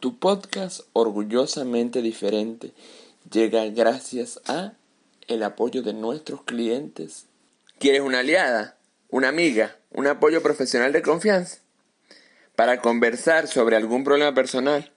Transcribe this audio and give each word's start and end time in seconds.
Tu 0.00 0.16
podcast 0.16 0.82
orgullosamente 0.92 2.02
diferente 2.02 2.70
llega 3.32 3.66
gracias 3.66 4.40
a 4.46 4.74
el 5.26 5.42
apoyo 5.42 5.82
de 5.82 5.92
nuestros 5.92 6.44
clientes. 6.44 7.26
¿Quieres 7.80 8.02
una 8.02 8.20
aliada, 8.20 8.76
una 9.10 9.26
amiga, 9.26 9.76
un 9.90 10.06
apoyo 10.06 10.40
profesional 10.40 10.92
de 10.92 11.02
confianza? 11.02 11.58
Para 12.54 12.80
conversar 12.80 13.48
sobre 13.48 13.74
algún 13.74 14.04
problema 14.04 14.32
personal 14.34 14.92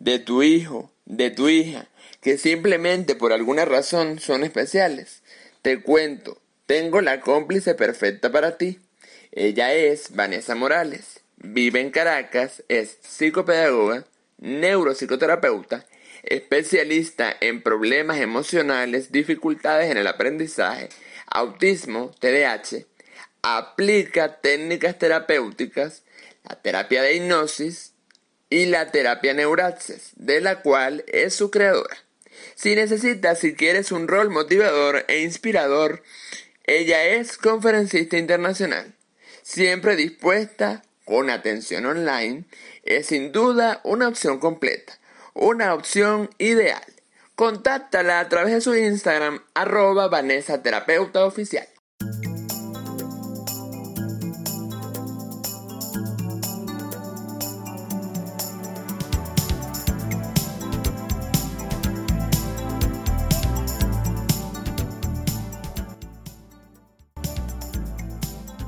de 0.00 0.18
tu 0.18 0.42
hijo, 0.42 0.90
de 1.04 1.30
tu 1.30 1.48
hija, 1.48 1.86
que 2.20 2.36
simplemente 2.36 3.14
por 3.14 3.32
alguna 3.32 3.64
razón 3.64 4.18
son 4.18 4.42
especiales. 4.42 5.22
Te 5.62 5.82
cuento, 5.82 6.36
tengo 6.66 7.00
la 7.00 7.20
cómplice 7.20 7.76
perfecta 7.76 8.32
para 8.32 8.58
ti. 8.58 8.80
Ella 9.30 9.72
es 9.72 10.16
Vanessa 10.16 10.56
Morales, 10.56 11.20
vive 11.36 11.80
en 11.80 11.92
Caracas, 11.92 12.64
es 12.66 12.98
psicopedagoga, 13.02 14.04
neuropsicoterapeuta, 14.42 15.86
especialista 16.24 17.34
en 17.40 17.62
problemas 17.62 18.18
emocionales, 18.18 19.12
dificultades 19.12 19.90
en 19.90 19.96
el 19.96 20.06
aprendizaje, 20.06 20.88
autismo, 21.26 22.10
TDAH, 22.18 22.84
aplica 23.42 24.40
técnicas 24.40 24.98
terapéuticas, 24.98 26.02
la 26.48 26.60
terapia 26.60 27.02
de 27.02 27.14
hipnosis 27.14 27.92
y 28.50 28.66
la 28.66 28.90
terapia 28.90 29.32
neuraxis, 29.32 30.10
de 30.16 30.40
la 30.40 30.60
cual 30.60 31.04
es 31.06 31.34
su 31.34 31.50
creadora. 31.50 31.96
Si 32.56 32.74
necesitas, 32.74 33.38
si 33.38 33.54
quieres 33.54 33.92
un 33.92 34.08
rol 34.08 34.30
motivador 34.30 35.04
e 35.08 35.20
inspirador, 35.20 36.02
ella 36.64 37.04
es 37.04 37.38
conferencista 37.38 38.18
internacional, 38.18 38.94
siempre 39.42 39.96
dispuesta 39.96 40.82
con 41.04 41.30
atención 41.30 41.86
online 41.86 42.44
es 42.82 43.06
sin 43.06 43.32
duda 43.32 43.80
una 43.84 44.08
opción 44.08 44.38
completa, 44.38 44.98
una 45.34 45.74
opción 45.74 46.30
ideal. 46.38 46.82
Contáctala 47.34 48.20
a 48.20 48.28
través 48.28 48.52
de 48.52 48.60
su 48.60 48.74
Instagram 48.74 49.42
arroba 49.54 50.08
Vanessa 50.08 50.62
Oficial. 51.24 51.66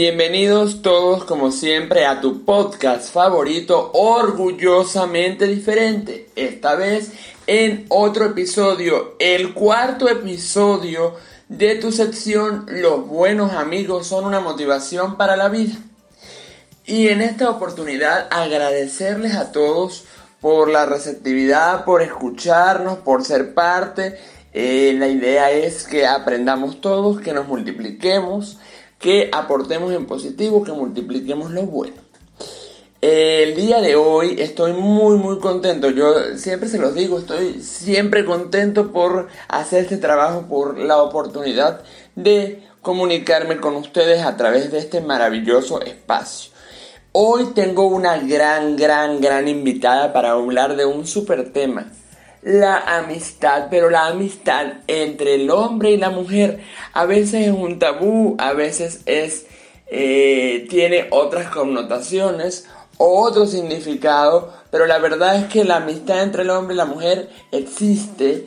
Bienvenidos 0.00 0.80
todos 0.80 1.24
como 1.24 1.50
siempre 1.50 2.06
a 2.06 2.20
tu 2.20 2.44
podcast 2.44 3.12
favorito 3.12 3.90
orgullosamente 3.94 5.48
diferente. 5.48 6.28
Esta 6.36 6.76
vez 6.76 7.10
en 7.48 7.84
otro 7.88 8.26
episodio, 8.26 9.16
el 9.18 9.54
cuarto 9.54 10.08
episodio 10.08 11.16
de 11.48 11.74
tu 11.74 11.90
sección 11.90 12.66
Los 12.68 13.08
buenos 13.08 13.54
amigos 13.54 14.06
son 14.06 14.24
una 14.24 14.38
motivación 14.38 15.16
para 15.16 15.36
la 15.36 15.48
vida. 15.48 15.74
Y 16.86 17.08
en 17.08 17.20
esta 17.20 17.50
oportunidad 17.50 18.28
agradecerles 18.30 19.34
a 19.34 19.50
todos 19.50 20.04
por 20.40 20.68
la 20.68 20.86
receptividad, 20.86 21.84
por 21.84 22.02
escucharnos, 22.02 22.98
por 22.98 23.24
ser 23.24 23.52
parte. 23.52 24.16
Eh, 24.52 24.94
la 24.96 25.08
idea 25.08 25.50
es 25.50 25.82
que 25.82 26.06
aprendamos 26.06 26.80
todos, 26.80 27.20
que 27.20 27.32
nos 27.32 27.48
multipliquemos 27.48 28.58
que 28.98 29.30
aportemos 29.32 29.92
en 29.92 30.06
positivo, 30.06 30.64
que 30.64 30.72
multipliquemos 30.72 31.50
lo 31.50 31.62
bueno. 31.62 31.96
El 33.00 33.54
día 33.54 33.80
de 33.80 33.94
hoy 33.94 34.36
estoy 34.40 34.72
muy 34.72 35.18
muy 35.18 35.38
contento, 35.38 35.88
yo 35.90 36.36
siempre 36.36 36.68
se 36.68 36.78
los 36.78 36.96
digo, 36.96 37.20
estoy 37.20 37.62
siempre 37.62 38.24
contento 38.24 38.90
por 38.90 39.28
hacer 39.46 39.84
este 39.84 39.98
trabajo, 39.98 40.46
por 40.48 40.76
la 40.78 41.00
oportunidad 41.00 41.82
de 42.16 42.64
comunicarme 42.82 43.58
con 43.58 43.76
ustedes 43.76 44.24
a 44.24 44.36
través 44.36 44.72
de 44.72 44.78
este 44.78 45.00
maravilloso 45.00 45.80
espacio. 45.80 46.50
Hoy 47.12 47.52
tengo 47.54 47.86
una 47.86 48.18
gran, 48.18 48.76
gran, 48.76 49.20
gran 49.20 49.46
invitada 49.46 50.12
para 50.12 50.32
hablar 50.32 50.76
de 50.76 50.84
un 50.84 51.06
super 51.06 51.52
tema 51.52 51.92
la 52.48 52.78
amistad, 52.96 53.66
pero 53.70 53.90
la 53.90 54.06
amistad 54.06 54.78
entre 54.86 55.34
el 55.34 55.50
hombre 55.50 55.90
y 55.90 55.98
la 55.98 56.08
mujer 56.08 56.60
a 56.94 57.04
veces 57.04 57.48
es 57.48 57.52
un 57.52 57.78
tabú, 57.78 58.36
a 58.38 58.54
veces 58.54 59.02
es 59.04 59.44
eh, 59.86 60.66
tiene 60.70 61.08
otras 61.10 61.50
connotaciones 61.50 62.66
o 62.96 63.22
otro 63.22 63.46
significado, 63.46 64.50
pero 64.70 64.86
la 64.86 64.98
verdad 64.98 65.36
es 65.36 65.44
que 65.52 65.64
la 65.64 65.76
amistad 65.76 66.22
entre 66.22 66.42
el 66.42 66.48
hombre 66.48 66.72
y 66.72 66.78
la 66.78 66.86
mujer 66.86 67.28
existe, 67.52 68.46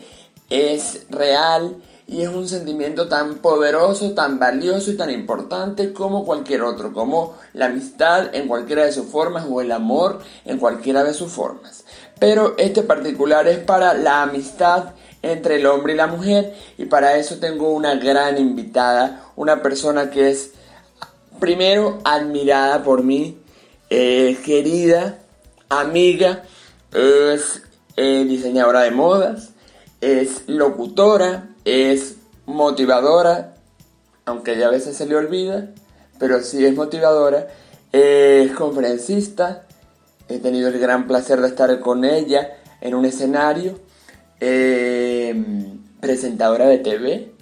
es 0.49 1.05
real 1.11 1.75
y 2.11 2.23
es 2.23 2.27
un 2.27 2.45
sentimiento 2.45 3.07
tan 3.07 3.35
poderoso, 3.35 4.11
tan 4.11 4.37
valioso 4.37 4.91
y 4.91 4.97
tan 4.97 5.09
importante 5.09 5.93
como 5.93 6.25
cualquier 6.25 6.61
otro, 6.63 6.91
como 6.91 7.37
la 7.53 7.67
amistad 7.67 8.35
en 8.35 8.49
cualquiera 8.49 8.83
de 8.83 8.91
sus 8.91 9.05
formas 9.05 9.45
o 9.49 9.61
el 9.61 9.71
amor 9.71 10.19
en 10.43 10.57
cualquiera 10.57 11.05
de 11.05 11.13
sus 11.13 11.31
formas. 11.31 11.85
Pero 12.19 12.55
este 12.57 12.83
particular 12.83 13.47
es 13.47 13.59
para 13.59 13.93
la 13.93 14.23
amistad 14.23 14.91
entre 15.21 15.55
el 15.55 15.65
hombre 15.65 15.93
y 15.93 15.95
la 15.95 16.07
mujer. 16.07 16.53
Y 16.77 16.85
para 16.85 17.15
eso 17.15 17.37
tengo 17.37 17.71
una 17.71 17.95
gran 17.95 18.37
invitada, 18.37 19.23
una 19.37 19.61
persona 19.61 20.09
que 20.09 20.31
es 20.31 20.51
primero 21.39 21.99
admirada 22.03 22.83
por 22.83 23.03
mí, 23.03 23.39
eh, 23.89 24.37
querida, 24.43 25.19
amiga, 25.69 26.43
es 26.91 27.61
eh, 27.95 28.25
diseñadora 28.27 28.81
de 28.81 28.91
modas, 28.91 29.51
es 30.01 30.43
locutora, 30.47 31.50
es 31.65 32.15
motivadora, 32.45 33.55
aunque 34.25 34.57
ya 34.57 34.67
a 34.67 34.71
veces 34.71 34.97
se 34.97 35.05
le 35.05 35.15
olvida, 35.15 35.69
pero 36.19 36.41
sí 36.41 36.65
es 36.65 36.75
motivadora, 36.75 37.47
es 37.91 38.51
conferencista, 38.51 39.65
He 40.31 40.39
tenido 40.39 40.69
el 40.69 40.79
gran 40.79 41.07
placer 41.07 41.41
de 41.41 41.49
estar 41.49 41.77
con 41.81 42.05
ella 42.05 42.57
en 42.79 42.95
un 42.95 43.03
escenario. 43.03 43.77
Eh, 44.39 45.35
presentadora 45.99 46.67
de 46.67 46.77
TV. 46.77 47.33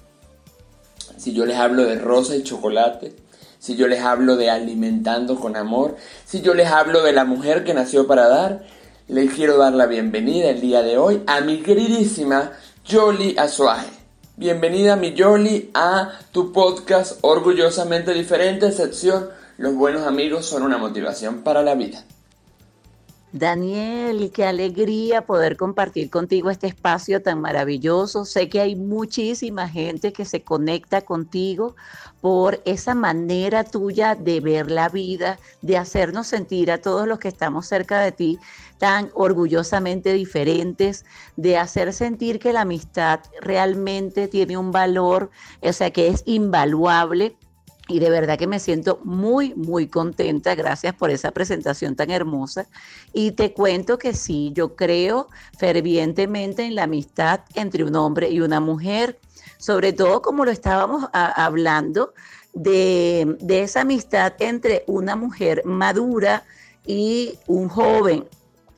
Si 1.16 1.34
yo 1.34 1.46
les 1.46 1.58
hablo 1.58 1.84
de 1.84 2.00
rosa 2.00 2.36
y 2.36 2.42
chocolate. 2.42 3.16
Si 3.60 3.76
yo 3.76 3.88
les 3.88 4.02
hablo 4.02 4.38
de 4.38 4.50
alimentando 4.50 5.40
con 5.40 5.56
amor. 5.56 5.98
Si 6.26 6.42
yo 6.42 6.56
les 6.56 6.68
hablo 6.68 7.04
de 7.04 7.14
la 7.14 7.26
mujer 7.26 7.64
que 7.64 7.76
nació 7.76 8.08
para 8.08 8.28
dar. 8.28 8.64
Les 9.08 9.32
quiero 9.34 9.58
dar 9.58 9.74
la 9.74 9.86
bienvenida 9.86 10.50
el 10.50 10.60
día 10.60 10.82
de 10.82 10.98
hoy 10.98 11.22
a 11.28 11.42
mi 11.42 11.62
queridísima 11.62 12.54
Jolie 12.90 13.40
Azuaje. 13.40 13.99
Bienvenida 14.40 14.96
mi 14.96 15.16
Jolie 15.18 15.70
a 15.74 16.18
tu 16.32 16.54
podcast 16.54 17.18
orgullosamente 17.24 18.14
diferente, 18.14 18.72
sección 18.72 19.28
Los 19.58 19.76
buenos 19.76 20.08
amigos 20.08 20.46
son 20.46 20.64
una 20.64 20.78
motivación 20.78 21.42
para 21.42 21.62
la 21.62 21.76
vida. 21.76 22.06
Daniel, 23.32 24.32
qué 24.34 24.46
alegría 24.46 25.28
poder 25.28 25.56
compartir 25.56 26.10
contigo 26.10 26.50
este 26.50 26.66
espacio 26.66 27.22
tan 27.22 27.40
maravilloso. 27.40 28.26
Sé 28.26 28.50
que 28.50 28.60
hay 28.60 28.76
muchísima 28.76 29.70
gente 29.70 30.12
que 30.12 30.26
se 30.26 30.42
conecta 30.44 31.02
contigo 31.02 31.76
por 32.22 32.60
esa 32.66 32.96
manera 32.96 33.64
tuya 33.64 34.16
de 34.16 34.40
ver 34.40 34.72
la 34.72 34.90
vida, 34.90 35.38
de 35.62 35.78
hacernos 35.78 36.26
sentir 36.26 36.72
a 36.72 36.80
todos 36.80 37.08
los 37.08 37.20
que 37.20 37.28
estamos 37.28 37.68
cerca 37.68 38.02
de 38.02 38.12
ti 38.12 38.40
tan 38.80 39.12
orgullosamente 39.14 40.14
diferentes, 40.14 41.06
de 41.36 41.58
hacer 41.58 41.94
sentir 41.94 42.40
que 42.40 42.54
la 42.54 42.62
amistad 42.62 43.20
realmente 43.42 44.28
tiene 44.28 44.58
un 44.58 44.72
valor, 44.72 45.30
o 45.62 45.74
sea, 45.74 45.92
que 45.92 46.08
es 46.08 46.24
invaluable 46.26 47.36
y 47.90 47.98
de 48.00 48.12
verdad 48.12 48.38
que 48.38 48.48
me 48.48 48.60
siento 48.60 49.02
muy, 49.04 49.54
muy 49.56 49.88
contenta. 49.88 50.54
Gracias 50.54 50.94
por 50.94 51.10
esa 51.10 51.32
presentación 51.32 51.96
tan 51.96 52.12
hermosa. 52.12 52.68
Y 53.14 53.32
te 53.32 53.52
cuento 53.52 53.98
que 53.98 54.14
sí, 54.14 54.52
yo 54.54 54.76
creo 54.76 55.28
fervientemente 55.58 56.64
en 56.64 56.76
la 56.76 56.84
amistad 56.84 57.42
entre 57.56 57.84
un 57.84 57.96
hombre 57.96 58.30
y 58.30 58.42
una 58.42 58.60
mujer, 58.60 59.20
sobre 59.58 59.92
todo 59.92 60.22
como 60.22 60.46
lo 60.46 60.52
estábamos 60.52 61.10
hablando, 61.12 62.14
de, 62.54 63.38
de 63.42 63.64
esa 63.64 63.82
amistad 63.82 64.34
entre 64.40 64.84
una 64.88 65.16
mujer 65.16 65.64
madura 65.66 66.44
y 66.86 67.40
un 67.48 67.70
joven, 67.70 68.28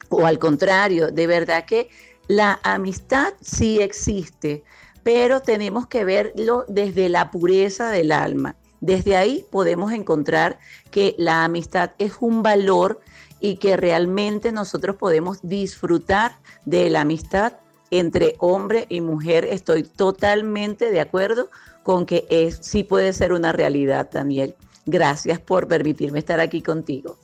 o 0.09 0.25
al 0.25 0.39
contrario, 0.39 1.11
de 1.11 1.27
verdad 1.27 1.65
que 1.65 1.89
la 2.27 2.59
amistad 2.63 3.33
sí 3.41 3.81
existe, 3.81 4.63
pero 5.03 5.41
tenemos 5.41 5.87
que 5.87 6.05
verlo 6.05 6.65
desde 6.67 7.09
la 7.09 7.31
pureza 7.31 7.89
del 7.91 8.11
alma 8.11 8.55
desde 8.81 9.15
ahí 9.15 9.45
podemos 9.51 9.93
encontrar 9.93 10.59
que 10.89 11.15
la 11.17 11.45
amistad 11.45 11.91
es 11.99 12.13
un 12.19 12.43
valor 12.43 12.99
y 13.39 13.55
que 13.55 13.77
realmente 13.77 14.51
nosotros 14.51 14.95
podemos 14.95 15.39
disfrutar 15.43 16.37
de 16.65 16.89
la 16.89 17.01
amistad 17.01 17.53
entre 17.91 18.35
hombre 18.39 18.85
y 18.89 19.01
mujer. 19.01 19.45
Estoy 19.45 19.83
totalmente 19.83 20.91
de 20.91 20.99
acuerdo 20.99 21.49
con 21.83 22.05
que 22.05 22.25
es, 22.29 22.59
sí 22.61 22.83
puede 22.83 23.13
ser 23.13 23.33
una 23.33 23.51
realidad, 23.51 24.09
Daniel. 24.11 24.55
Gracias 24.85 25.39
por 25.39 25.67
permitirme 25.67 26.19
estar 26.19 26.39
aquí 26.39 26.61
contigo. 26.61 27.17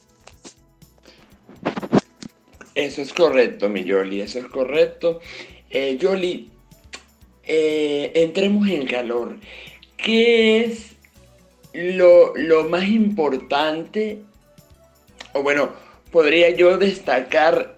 Eso 2.76 3.02
es 3.02 3.12
correcto, 3.12 3.70
mi 3.70 3.84
Yoli, 3.84 4.22
eso 4.22 4.38
es 4.38 4.46
correcto. 4.46 5.20
Eh, 5.70 5.98
eh, 7.44 8.12
entremos 8.14 8.68
en 8.68 8.86
calor. 8.86 9.38
¿Qué 9.98 10.66
es 10.66 10.97
lo, 11.78 12.64
más 12.70 12.88
importante, 12.88 14.20
o 15.34 15.44
bueno, 15.44 15.70
podría 16.12 16.50
yo 16.50 16.78
destacar 16.78 17.76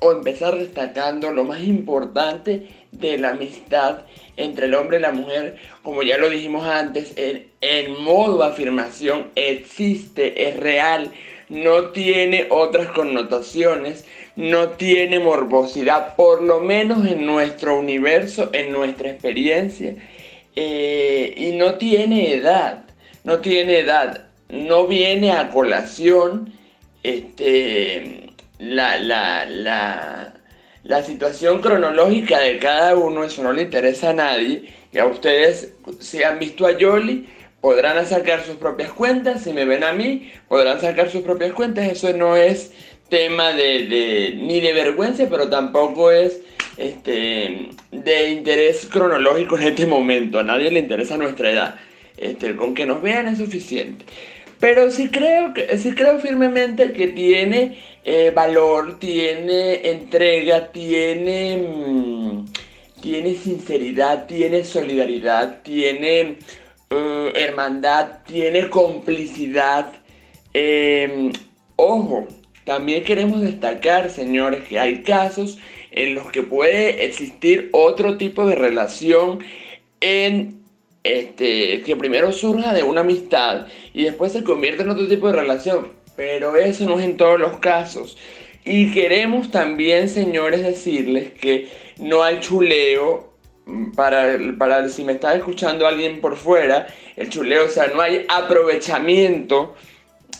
o 0.00 0.12
empezar 0.12 0.56
destacando 0.58 1.32
lo 1.32 1.44
más 1.44 1.62
importante 1.62 2.68
de 2.92 3.18
la 3.18 3.30
amistad 3.30 4.02
entre 4.36 4.66
el 4.66 4.74
hombre 4.74 4.98
y 4.98 5.00
la 5.00 5.12
mujer, 5.12 5.56
como 5.82 6.02
ya 6.02 6.18
lo 6.18 6.28
dijimos 6.28 6.66
antes, 6.66 7.14
en, 7.16 7.50
en 7.60 8.02
modo 8.02 8.44
afirmación 8.44 9.30
existe, 9.34 10.48
es 10.48 10.56
real, 10.58 11.10
no 11.48 11.90
tiene 11.90 12.46
otras 12.50 12.88
connotaciones, 12.88 14.04
no 14.36 14.70
tiene 14.70 15.18
morbosidad, 15.18 16.14
por 16.14 16.42
lo 16.42 16.60
menos 16.60 17.06
en 17.06 17.24
nuestro 17.24 17.78
universo, 17.78 18.50
en 18.52 18.72
nuestra 18.72 19.10
experiencia, 19.10 19.96
eh, 20.54 21.34
y 21.36 21.56
no 21.56 21.74
tiene 21.76 22.34
edad 22.34 22.87
no 23.28 23.40
tiene 23.40 23.80
edad, 23.80 24.24
no 24.48 24.86
viene 24.86 25.32
a 25.32 25.50
colación 25.50 26.50
este, 27.02 28.30
la, 28.58 28.98
la, 28.98 29.44
la, 30.82 31.02
situación 31.02 31.60
cronológica 31.60 32.40
de 32.40 32.58
cada 32.58 32.96
uno, 32.96 33.24
eso 33.24 33.42
no 33.42 33.52
le 33.52 33.62
interesa 33.62 34.10
a 34.10 34.14
nadie. 34.14 34.72
Y 34.92 34.98
a 34.98 35.04
ustedes, 35.04 35.74
si 36.00 36.22
han 36.22 36.38
visto 36.38 36.66
a 36.66 36.78
Yoli, 36.78 37.28
podrán 37.60 38.04
sacar 38.06 38.42
sus 38.46 38.56
propias 38.56 38.92
cuentas, 38.92 39.42
si 39.42 39.52
me 39.52 39.66
ven 39.66 39.84
a 39.84 39.92
mí, 39.92 40.32
podrán 40.48 40.80
sacar 40.80 41.10
sus 41.10 41.20
propias 41.20 41.52
cuentas, 41.52 41.86
eso 41.86 42.10
no 42.14 42.34
es 42.34 42.72
tema 43.10 43.52
de, 43.52 44.32
ni 44.36 44.60
de 44.60 44.72
vergüenza, 44.72 45.26
pero 45.28 45.50
tampoco 45.50 46.10
es 46.10 46.40
este, 46.78 47.68
de 47.92 48.30
interés 48.30 48.88
cronológico 48.90 49.58
en 49.58 49.64
este 49.64 49.86
momento, 49.86 50.38
a 50.38 50.44
nadie 50.44 50.70
le 50.70 50.80
interesa 50.80 51.18
nuestra 51.18 51.50
edad. 51.50 51.74
Este, 52.20 52.56
con 52.56 52.74
que 52.74 52.86
nos 52.86 53.00
vean 53.02 53.28
es 53.28 53.38
suficiente. 53.38 54.04
Pero 54.60 54.90
sí 54.90 55.08
creo, 55.08 55.54
sí 55.76 55.92
creo 55.92 56.18
firmemente 56.18 56.92
que 56.92 57.08
tiene 57.08 57.78
eh, 58.04 58.32
valor, 58.34 58.98
tiene 58.98 59.88
entrega, 59.88 60.72
tiene, 60.72 61.58
mm, 61.58 62.46
tiene 63.00 63.34
sinceridad, 63.34 64.26
tiene 64.26 64.64
solidaridad, 64.64 65.62
tiene 65.62 66.38
eh, 66.90 67.32
hermandad, 67.36 68.24
tiene 68.26 68.68
complicidad. 68.68 69.92
Em, 70.52 71.32
ojo, 71.76 72.26
también 72.64 73.04
queremos 73.04 73.40
destacar, 73.42 74.10
señores, 74.10 74.66
que 74.68 74.78
hay 74.78 75.02
casos 75.02 75.58
en 75.92 76.14
los 76.14 76.30
que 76.32 76.42
puede 76.42 77.04
existir 77.04 77.68
otro 77.72 78.16
tipo 78.16 78.46
de 78.46 78.56
relación 78.56 79.38
en 80.00 80.57
este, 81.02 81.82
que 81.82 81.96
primero 81.96 82.32
surja 82.32 82.74
de 82.74 82.82
una 82.82 83.00
amistad 83.00 83.66
y 83.94 84.04
después 84.04 84.32
se 84.32 84.44
convierte 84.44 84.82
en 84.82 84.90
otro 84.90 85.08
tipo 85.08 85.28
de 85.28 85.34
relación. 85.34 85.92
Pero 86.16 86.56
eso 86.56 86.84
no 86.84 86.98
es 86.98 87.04
en 87.04 87.16
todos 87.16 87.38
los 87.38 87.58
casos. 87.58 88.18
Y 88.64 88.90
queremos 88.92 89.50
también, 89.50 90.08
señores, 90.08 90.62
decirles 90.62 91.32
que 91.32 91.68
no 91.98 92.22
hay 92.22 92.40
chuleo. 92.40 93.28
Para, 93.94 94.38
para 94.58 94.88
si 94.88 95.04
me 95.04 95.12
está 95.12 95.34
escuchando 95.34 95.86
alguien 95.86 96.22
por 96.22 96.36
fuera, 96.36 96.86
el 97.16 97.28
chuleo, 97.28 97.66
o 97.66 97.68
sea, 97.68 97.88
no 97.88 98.00
hay 98.00 98.24
aprovechamiento. 98.26 99.74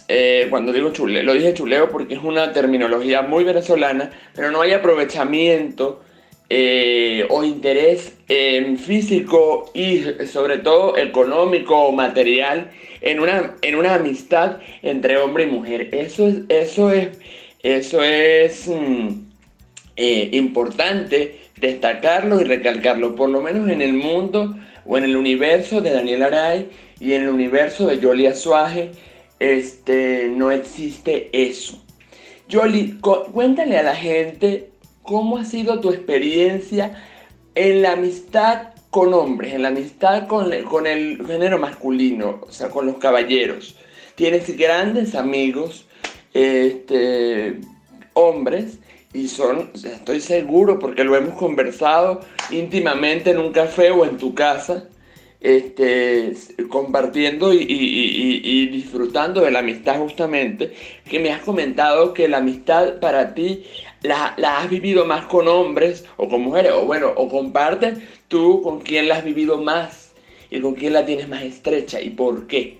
Eh, 0.09 0.47
cuando 0.49 0.73
digo 0.73 0.91
chuleo, 0.93 1.23
lo 1.23 1.35
dije 1.35 1.53
chuleo 1.53 1.91
porque 1.91 2.15
es 2.15 2.21
una 2.23 2.55
terminología 2.55 3.21
muy 3.21 3.45
venezolana, 3.45 4.11
pero 4.35 4.51
no 4.51 4.63
hay 4.63 4.73
aprovechamiento 4.73 6.01
eh, 6.51 7.27
o 7.29 7.45
interés 7.45 8.15
físico 8.79 9.71
y 9.75 10.03
sobre 10.27 10.59
todo 10.59 10.97
económico 10.97 11.77
o 11.77 11.93
material 11.93 12.71
en 13.01 13.21
una, 13.21 13.55
en 13.63 13.75
una 13.75 13.95
amistad 13.95 14.59
entre 14.83 15.19
hombre 15.19 15.45
y 15.45 15.47
mujer. 15.47 15.89
Eso 15.93 16.29
es, 16.29 16.37
eso 16.49 16.91
es, 16.91 17.19
eso 17.63 18.03
es 18.03 18.69
mm, 18.69 19.09
eh, 19.97 20.31
importante 20.33 21.41
destacarlo 21.57 22.41
y 22.41 22.45
recalcarlo, 22.45 23.15
por 23.15 23.31
lo 23.31 23.41
menos 23.41 23.69
en 23.69 23.83
el 23.83 23.93
mundo 23.93 24.57
o 24.87 24.97
en 24.97 25.05
el 25.05 25.17
universo 25.17 25.81
de 25.81 25.91
Daniel 25.91 26.23
Aray 26.23 26.69
y 27.01 27.13
en 27.13 27.23
el 27.23 27.29
universo 27.29 27.87
de 27.87 27.99
Yoli 27.99 28.27
Azuaje, 28.27 28.93
este, 29.39 30.31
no 30.35 30.51
existe 30.51 31.29
eso. 31.33 31.83
Yoli, 32.49 32.99
cuéntale 33.33 33.77
a 33.77 33.83
la 33.83 33.95
gente 33.95 34.71
¿Cómo 35.09 35.39
ha 35.39 35.45
sido 35.47 35.81
tu 35.81 35.89
experiencia 35.89 37.03
en 37.55 37.81
la 37.81 37.93
amistad 37.93 38.75
con 38.91 39.15
hombres, 39.15 39.55
en 39.55 39.63
la 39.63 39.69
amistad 39.69 40.27
con, 40.27 40.53
el 40.53 41.27
género 41.27 41.59
masculino, 41.59 42.41
o 42.47 42.53
sea, 42.53 42.69
con 42.69 42.85
los 42.85 42.99
caballeros? 42.99 43.75
Tienes 44.17 44.55
grandes 44.55 45.15
amigos, 45.15 45.87
este, 46.35 47.59
hombres, 48.13 48.81
y 49.15 49.29
son, 49.29 49.71
estoy 49.83 50.21
seguro, 50.21 50.79
porque 50.79 51.05
lo 51.05 51.17
hemos 51.17 51.39
conversado 51.39 52.21
íntimamente 52.51 53.31
en 53.31 53.39
un 53.39 53.51
café 53.51 53.91
o 53.91 54.05
en 54.05 54.19
tu 54.19 54.35
casa, 54.35 54.91
este, 55.41 56.35
compartiendo 56.69 57.55
y, 57.55 58.69
disfrutando 58.71 59.41
de 59.41 59.53
la 59.53 59.61
amistad 59.61 60.01
justamente, 60.01 60.75
que 61.09 61.19
me 61.19 61.33
has 61.33 61.41
comentado 61.41 62.13
que 62.13 62.29
la 62.29 62.39
amistad 62.39 63.01
para 63.01 63.33
ti 63.33 63.65
la, 64.03 64.35
has 64.59 64.71
vivido 64.71 65.05
más 65.05 65.27
con 65.27 65.49
hombres 65.49 66.05
o 66.17 66.29
con 66.29 66.43
mujeres, 66.43 66.73
o 66.75 66.85
bueno, 66.85 67.13
o 67.17 67.29
compartes 67.29 67.99
tú 68.29 68.63
con 68.63 68.81
quién 68.81 69.09
la 69.09 69.17
has 69.17 69.25
vivido 69.25 69.59
más 69.59 70.13
y 70.51 70.61
con 70.61 70.75
quién 70.75 70.93
la 70.93 71.05
tienes 71.05 71.29
más 71.29 71.43
estrecha 71.43 72.01
y 72.01 72.11
por 72.11 72.47
qué. 72.47 72.79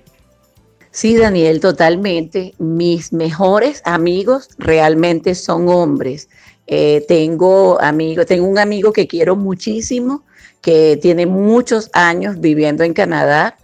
Sí, 0.91 1.17
Daniel, 1.17 1.61
totalmente. 1.61 2.55
Mis 2.59 3.13
mejores 3.13 3.83
amigos 3.85 4.49
realmente 4.59 5.35
son 5.35 5.69
hombres. 5.69 6.29
Eh, 6.67 7.05
tengo 7.07 7.81
amigos, 7.81 8.27
tengo 8.27 8.47
un 8.47 8.59
amigo 8.59 8.93
que 8.93 9.07
quiero 9.07 9.37
muchísimo, 9.37 10.25
que 10.61 10.99
tiene 11.01 11.27
muchos 11.27 11.91
años 11.93 12.41
viviendo 12.41 12.85
en 12.85 12.95
Canadá 12.95 13.57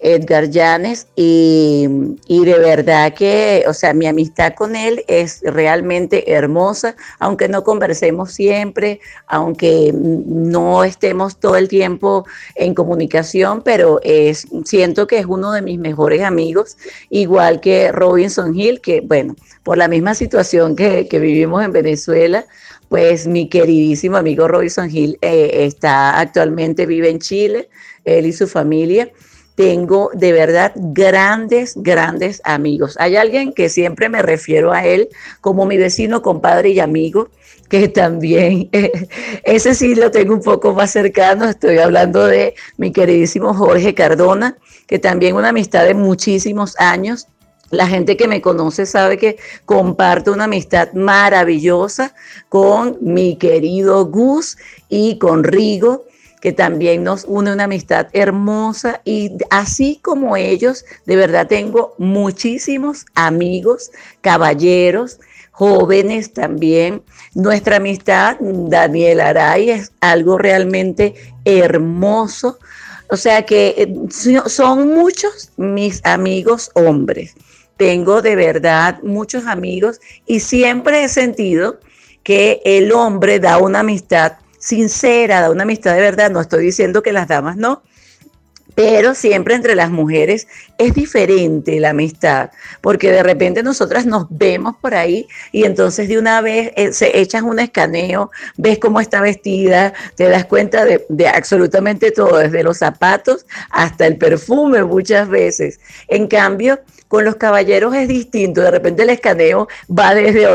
Edgar 0.00 0.50
Llanes 0.50 1.06
y, 1.16 1.86
de 2.28 2.58
verdad 2.58 3.14
que, 3.14 3.64
o 3.66 3.72
sea, 3.72 3.94
mi 3.94 4.06
amistad 4.06 4.52
con 4.54 4.76
él 4.76 5.04
es 5.08 5.40
realmente 5.42 6.32
hermosa, 6.32 6.96
aunque 7.18 7.48
no 7.48 7.64
conversemos 7.64 8.32
siempre, 8.32 9.00
aunque 9.26 9.92
no 9.94 10.84
estemos 10.84 11.40
todo 11.40 11.56
el 11.56 11.68
tiempo 11.68 12.26
en 12.56 12.74
comunicación, 12.74 13.62
pero 13.62 14.00
es, 14.02 14.46
siento 14.64 15.06
que 15.06 15.18
es 15.18 15.26
uno 15.26 15.52
de 15.52 15.62
mis 15.62 15.78
mejores 15.78 16.22
amigos, 16.22 16.76
igual 17.08 17.60
que 17.60 17.90
Robinson 17.90 18.58
Hill, 18.58 18.80
que 18.80 19.00
bueno, 19.00 19.34
por 19.62 19.78
la 19.78 19.88
misma 19.88 20.14
situación 20.14 20.76
que, 20.76 21.08
vivimos 21.16 21.64
en 21.64 21.72
Venezuela, 21.72 22.44
pues 22.88 23.26
mi 23.26 23.48
queridísimo 23.48 24.18
amigo 24.18 24.46
Robinson 24.46 24.88
Hill 24.94 25.18
eh, 25.22 25.64
está 25.64 26.20
actualmente, 26.20 26.84
vive 26.84 27.08
en 27.08 27.18
Chile, 27.18 27.70
él 28.04 28.26
y 28.26 28.32
su 28.32 28.46
familia 28.46 29.10
tengo 29.56 30.10
de 30.12 30.32
verdad 30.32 30.72
grandes, 30.76 31.74
grandes 31.76 32.40
amigos. 32.44 32.94
Hay 33.00 33.16
alguien 33.16 33.52
que 33.52 33.68
siempre 33.68 34.08
me 34.08 34.22
refiero 34.22 34.72
a 34.72 34.84
él 34.84 35.08
como 35.40 35.66
mi 35.66 35.78
vecino, 35.78 36.22
compadre 36.22 36.70
y 36.70 36.78
amigo, 36.78 37.30
que 37.68 37.88
también, 37.88 38.68
ese 39.44 39.74
sí 39.74 39.94
lo 39.94 40.10
tengo 40.10 40.34
un 40.34 40.42
poco 40.42 40.74
más 40.74 40.92
cercano, 40.92 41.46
estoy 41.46 41.78
hablando 41.78 42.26
de 42.26 42.54
mi 42.76 42.92
queridísimo 42.92 43.54
Jorge 43.54 43.94
Cardona, 43.94 44.58
que 44.86 44.98
también 44.98 45.34
una 45.34 45.48
amistad 45.48 45.84
de 45.84 45.94
muchísimos 45.94 46.78
años. 46.78 47.26
La 47.70 47.88
gente 47.88 48.16
que 48.16 48.28
me 48.28 48.42
conoce 48.42 48.86
sabe 48.86 49.16
que 49.16 49.38
comparto 49.64 50.32
una 50.32 50.44
amistad 50.44 50.92
maravillosa 50.92 52.14
con 52.48 52.98
mi 53.00 53.36
querido 53.36 54.04
Gus 54.04 54.56
y 54.88 55.18
con 55.18 55.42
Rigo, 55.42 56.04
que 56.46 56.52
también 56.52 57.02
nos 57.02 57.24
une 57.24 57.52
una 57.52 57.64
amistad 57.64 58.06
hermosa 58.12 59.00
y 59.04 59.32
así 59.50 59.98
como 60.00 60.36
ellos, 60.36 60.84
de 61.04 61.16
verdad 61.16 61.48
tengo 61.48 61.96
muchísimos 61.98 63.04
amigos, 63.16 63.90
caballeros, 64.20 65.18
jóvenes 65.50 66.32
también. 66.32 67.02
Nuestra 67.34 67.78
amistad, 67.78 68.36
Daniel 68.38 69.22
Aray, 69.22 69.70
es 69.70 69.90
algo 69.98 70.38
realmente 70.38 71.16
hermoso. 71.44 72.60
O 73.10 73.16
sea 73.16 73.44
que 73.44 73.74
eh, 73.76 73.94
son 74.48 74.94
muchos 74.94 75.50
mis 75.56 76.00
amigos 76.04 76.70
hombres. 76.74 77.34
Tengo 77.76 78.22
de 78.22 78.36
verdad 78.36 79.02
muchos 79.02 79.46
amigos 79.46 79.98
y 80.28 80.38
siempre 80.38 81.02
he 81.02 81.08
sentido 81.08 81.80
que 82.22 82.62
el 82.64 82.92
hombre 82.92 83.40
da 83.40 83.58
una 83.58 83.80
amistad 83.80 84.34
sincera, 84.66 85.40
da 85.40 85.50
una 85.50 85.62
amistad 85.62 85.94
de 85.94 86.00
verdad. 86.00 86.30
No 86.30 86.40
estoy 86.40 86.64
diciendo 86.64 87.02
que 87.02 87.12
las 87.12 87.28
damas 87.28 87.56
no, 87.56 87.82
pero 88.74 89.14
siempre 89.14 89.54
entre 89.54 89.76
las 89.76 89.90
mujeres 89.90 90.48
es 90.76 90.92
diferente 90.92 91.78
la 91.78 91.90
amistad, 91.90 92.50
porque 92.80 93.12
de 93.12 93.22
repente 93.22 93.62
nosotras 93.62 94.06
nos 94.06 94.26
vemos 94.28 94.74
por 94.80 94.94
ahí 94.94 95.28
y 95.52 95.64
entonces 95.64 96.08
de 96.08 96.18
una 96.18 96.40
vez 96.40 96.72
eh, 96.74 96.92
se 96.92 97.18
echas 97.18 97.42
un 97.42 97.60
escaneo, 97.60 98.30
ves 98.56 98.78
cómo 98.78 99.00
está 99.00 99.20
vestida, 99.20 99.94
te 100.16 100.28
das 100.28 100.46
cuenta 100.46 100.84
de, 100.84 101.06
de, 101.08 101.28
absolutamente 101.28 102.10
todo, 102.10 102.38
desde 102.38 102.64
los 102.64 102.78
zapatos 102.78 103.46
hasta 103.70 104.06
el 104.06 104.18
perfume 104.18 104.82
muchas 104.82 105.28
veces. 105.28 105.78
En 106.08 106.26
cambio, 106.26 106.80
con 107.08 107.24
los 107.24 107.36
caballeros 107.36 107.94
es 107.94 108.08
distinto, 108.08 108.62
de 108.62 108.72
repente 108.72 109.04
el 109.04 109.10
escaneo 109.10 109.68
va 109.88 110.12
desde, 110.12 110.48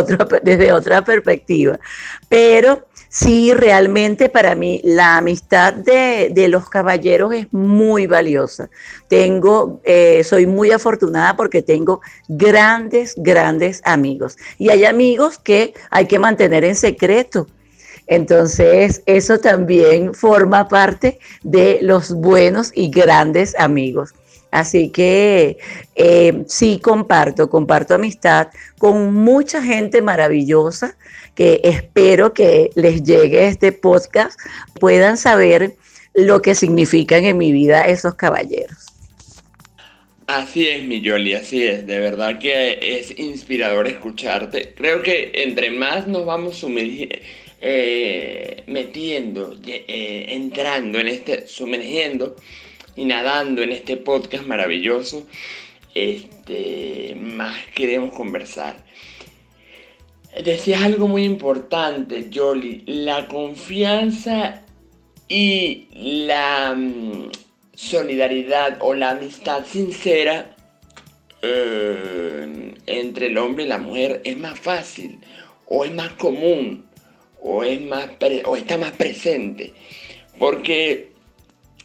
desde 0.44 0.74
otra 0.74 1.04
perspectiva, 1.04 1.80
pero 2.28 2.86
Sí, 3.14 3.54
realmente 3.54 4.30
para 4.30 4.56
mí 4.56 4.80
la 4.86 5.18
amistad 5.18 5.74
de, 5.74 6.48
los 6.48 6.70
caballeros 6.70 7.34
es 7.34 7.52
muy 7.52 8.08
valiosa. 8.08 8.70
Tengo, 9.10 9.82
eh, 9.84 10.24
soy 10.24 10.48
muy 10.48 10.72
afortunada 10.72 11.36
porque 11.36 11.62
tengo 11.62 12.00
grandes, 12.30 13.14
grandes 13.18 13.82
amigos. 13.84 14.38
Y 14.58 14.70
hay 14.70 14.86
amigos 14.86 15.38
que 15.38 15.74
hay 15.90 16.08
que 16.08 16.20
mantener 16.20 16.64
en 16.64 16.78
secreto. 16.78 17.48
Entonces, 18.08 19.04
eso 19.06 19.40
también 19.40 20.14
forma 20.14 20.70
parte 20.70 21.20
de 21.44 21.80
los 21.82 22.14
buenos 22.14 22.72
y 22.74 22.90
grandes 22.90 23.60
amigos. 23.60 24.14
Así 24.52 24.90
que 24.90 25.58
eh, 25.96 26.44
sí 26.48 26.80
comparto, 26.80 27.50
comparto 27.50 27.96
amistad 27.96 28.50
con 28.78 29.14
mucha 29.14 29.64
gente 29.64 30.02
maravillosa 30.02 30.98
que 31.36 31.62
espero 31.64 32.34
que 32.34 32.70
les 32.76 33.02
llegue 33.04 33.48
este 33.48 33.72
podcast, 33.72 34.38
puedan 34.80 35.18
saber 35.18 35.76
lo 36.14 36.42
que 36.42 36.56
significan 36.56 37.24
en 37.24 37.38
mi 37.38 37.54
vida 37.54 37.88
esos 37.88 38.16
caballeros. 38.16 38.88
Así 40.28 40.68
es, 40.68 40.84
mi 40.84 41.02
Yoli, 41.02 41.34
así 41.34 41.64
es. 41.64 41.86
De 41.88 42.00
verdad 42.00 42.40
que 42.40 42.80
es 42.82 43.18
inspirador 43.18 43.88
escucharte. 43.88 44.74
Creo 44.76 45.02
que 45.02 45.32
entre 45.34 45.72
más 45.72 46.08
nos 46.08 46.26
vamos 46.26 46.66
eh, 47.62 48.64
metiendo, 48.68 49.58
eh, 49.66 50.26
entrando 50.30 51.00
en 51.00 51.08
este, 51.08 51.48
sumergiendo 51.48 52.36
y 52.96 53.06
nadando 53.06 53.62
en 53.62 53.72
este 53.72 53.98
podcast 53.98 54.46
maravilloso, 54.46 55.26
este, 55.94 57.16
más 57.20 57.58
queremos 57.74 58.14
conversar. 58.14 58.78
Decías 60.44 60.82
algo 60.82 61.08
muy 61.08 61.26
importante, 61.26 62.30
Jolly, 62.34 62.84
la 62.86 63.28
confianza 63.28 64.64
y 65.28 65.88
la 65.94 66.74
mm, 66.74 67.32
solidaridad 67.74 68.78
o 68.80 68.94
la 68.94 69.12
amistad 69.12 69.66
sincera 69.66 70.56
eh, 71.42 72.74
entre 72.86 73.28
el 73.28 73.38
hombre 73.38 73.66
y 73.66 73.68
la 73.68 73.78
mujer 73.78 74.22
es 74.24 74.38
más 74.38 74.60
fácil 74.60 75.20
o 75.66 75.84
es 75.84 75.94
más 75.94 76.12
común 76.14 76.86
o, 77.42 77.64
es 77.64 77.82
más 77.82 78.10
o 78.46 78.56
está 78.56 78.78
más 78.78 78.92
presente. 78.92 79.74
Porque 80.40 81.11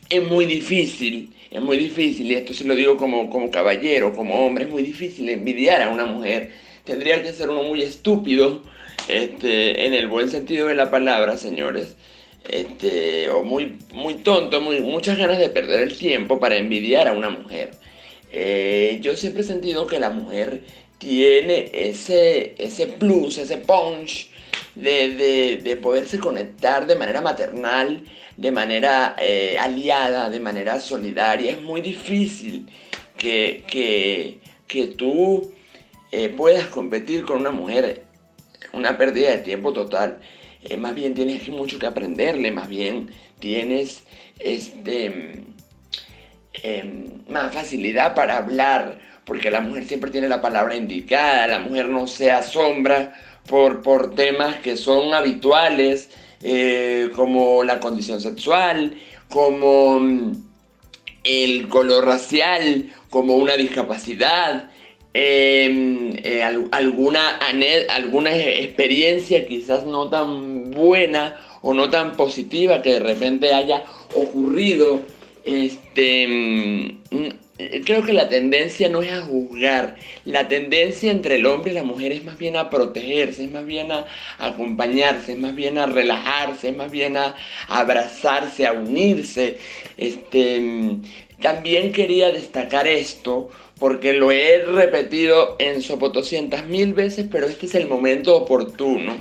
es 0.08 0.22
muy 0.22 0.46
difícil, 0.46 1.34
es 1.50 1.60
muy 1.60 1.76
difícil, 1.76 2.30
y 2.30 2.34
esto 2.34 2.54
se 2.54 2.64
lo 2.64 2.74
digo 2.74 2.96
como, 2.96 3.30
como 3.30 3.50
caballero, 3.50 4.14
como 4.14 4.46
hombre, 4.46 4.64
es 4.64 4.70
muy 4.70 4.82
difícil 4.82 5.28
envidiar 5.28 5.82
a 5.82 5.90
una 5.90 6.06
mujer 6.06 6.52
tendría 6.86 7.22
que 7.22 7.32
ser 7.32 7.50
uno 7.50 7.64
muy 7.64 7.82
estúpido, 7.82 8.62
este, 9.08 9.86
en 9.86 9.92
el 9.92 10.06
buen 10.06 10.30
sentido 10.30 10.68
de 10.68 10.74
la 10.74 10.90
palabra, 10.90 11.36
señores, 11.36 11.96
este, 12.48 13.28
o 13.28 13.42
muy, 13.42 13.76
muy 13.92 14.14
tonto, 14.14 14.60
muy, 14.60 14.80
muchas 14.80 15.18
ganas 15.18 15.38
de 15.38 15.50
perder 15.50 15.82
el 15.82 15.98
tiempo 15.98 16.40
para 16.40 16.56
envidiar 16.56 17.08
a 17.08 17.12
una 17.12 17.28
mujer. 17.28 17.72
Eh, 18.32 18.98
yo 19.02 19.16
siempre 19.16 19.42
he 19.42 19.44
sentido 19.44 19.86
que 19.86 19.98
la 19.98 20.10
mujer 20.10 20.62
tiene 20.98 21.70
ese, 21.74 22.54
ese 22.56 22.86
plus, 22.86 23.36
ese 23.38 23.58
punch 23.58 24.30
de, 24.74 25.60
de, 25.62 25.76
poderse 25.76 26.18
conectar 26.18 26.86
de 26.86 26.96
manera 26.96 27.20
maternal, 27.20 28.04
de 28.36 28.50
manera 28.52 29.16
eh, 29.18 29.56
aliada, 29.58 30.28
de 30.30 30.40
manera 30.40 30.80
solidaria. 30.80 31.52
Es 31.52 31.62
muy 31.62 31.80
difícil 31.80 32.68
que, 33.16 33.64
que, 33.66 34.40
que 34.66 34.88
tú 34.88 35.52
eh, 36.12 36.28
puedas 36.28 36.66
competir 36.66 37.24
con 37.24 37.40
una 37.40 37.50
mujer, 37.50 38.04
una 38.72 38.96
pérdida 38.98 39.30
de 39.30 39.38
tiempo 39.38 39.72
total. 39.72 40.18
Eh, 40.62 40.76
más 40.76 40.94
bien 40.94 41.14
tienes 41.14 41.48
mucho 41.48 41.78
que 41.78 41.86
aprenderle, 41.86 42.50
más 42.50 42.68
bien 42.68 43.10
tienes 43.38 44.02
este, 44.38 45.44
em, 46.62 47.24
más 47.28 47.54
facilidad 47.54 48.14
para 48.14 48.36
hablar, 48.38 48.98
porque 49.24 49.50
la 49.50 49.60
mujer 49.60 49.84
siempre 49.84 50.10
tiene 50.10 50.28
la 50.28 50.40
palabra 50.40 50.76
indicada, 50.76 51.46
la 51.46 51.58
mujer 51.58 51.88
no 51.88 52.06
se 52.06 52.30
asombra 52.30 53.14
por, 53.48 53.82
por 53.82 54.14
temas 54.14 54.56
que 54.56 54.76
son 54.76 55.14
habituales, 55.14 56.10
eh, 56.42 57.10
como 57.14 57.64
la 57.64 57.80
condición 57.80 58.20
sexual, 58.20 58.96
como 59.28 60.00
mm, 60.00 60.32
el 61.24 61.68
color 61.68 62.04
racial, 62.04 62.92
como 63.10 63.36
una 63.36 63.56
discapacidad, 63.56 64.70
Em, 65.18 66.14
eh, 66.24 66.42
alguna, 66.42 67.38
alguna 67.88 68.36
experiencia 68.36 69.46
quizás 69.46 69.86
no 69.86 70.10
tan 70.10 70.72
buena 70.72 71.40
o 71.62 71.72
no 71.72 71.88
tan 71.88 72.16
positiva 72.16 72.82
que 72.82 72.92
de 72.92 73.00
repente 73.00 73.54
haya 73.54 73.82
ocurrido. 74.14 75.00
Este, 75.42 76.26
mm, 76.28 77.28
creo 77.84 78.04
que 78.04 78.12
la 78.12 78.28
tendencia 78.28 78.88
no 78.88 79.02
es 79.02 79.12
a 79.12 79.22
juzgar, 79.22 79.96
la 80.24 80.48
tendencia 80.48 81.10
entre 81.10 81.36
el 81.36 81.46
hombre 81.46 81.70
y 81.70 81.74
la 81.74 81.82
mujer 81.82 82.12
es 82.12 82.24
más 82.24 82.36
bien 82.36 82.56
a 82.56 82.68
protegerse, 82.68 83.44
es 83.44 83.50
más 83.50 83.64
bien 83.64 83.92
a, 83.92 84.06
acompañarse, 84.38 85.32
es 85.32 85.38
más 85.38 85.54
bien 85.54 85.78
a 85.78 85.86
relajarse, 85.86 86.68
es 86.68 86.76
más 86.76 86.90
bien 86.90 87.16
a, 87.16 87.34
abrazarse, 87.68 88.66
a 88.66 88.72
unirse. 88.72 89.58
Este, 89.96 90.60
mm, 90.60 91.02
también 91.40 91.92
quería 91.92 92.30
destacar 92.30 92.86
esto 92.86 93.50
porque 93.78 94.12
lo 94.14 94.30
he 94.30 94.64
repetido 94.64 95.56
en 95.58 95.82
sopotoscientas 95.82 96.66
mil 96.66 96.94
veces, 96.94 97.26
pero 97.30 97.46
este 97.46 97.66
es 97.66 97.74
el 97.74 97.88
momento 97.88 98.36
oportuno. 98.36 99.16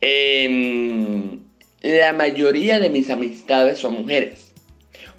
Em, 0.00 1.40
la 1.82 2.12
mayoría 2.12 2.78
de 2.78 2.90
mis 2.90 3.10
amistades 3.10 3.78
son 3.78 3.94
mujeres, 3.94 4.52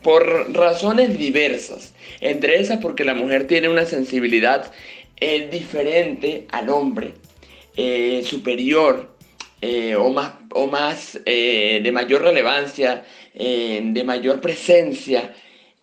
por 0.02 0.54
razones 0.54 1.18
diversas, 1.18 1.95
entre 2.30 2.60
esas 2.60 2.80
porque 2.80 3.04
la 3.04 3.14
mujer 3.14 3.46
tiene 3.48 3.70
una 3.70 3.86
sensibilidad 3.86 4.72
eh, 5.18 5.48
diferente 5.52 6.48
al 6.52 6.70
hombre, 6.70 7.14
eh, 7.78 8.24
superior 8.26 9.16
eh, 9.62 9.96
o 9.96 10.10
más, 10.10 10.34
o 10.52 10.68
más 10.68 11.20
de 11.26 11.90
mayor 11.94 12.24
relevancia, 12.24 13.04
de 13.34 14.04
mayor 14.06 14.40
presencia 14.40 15.34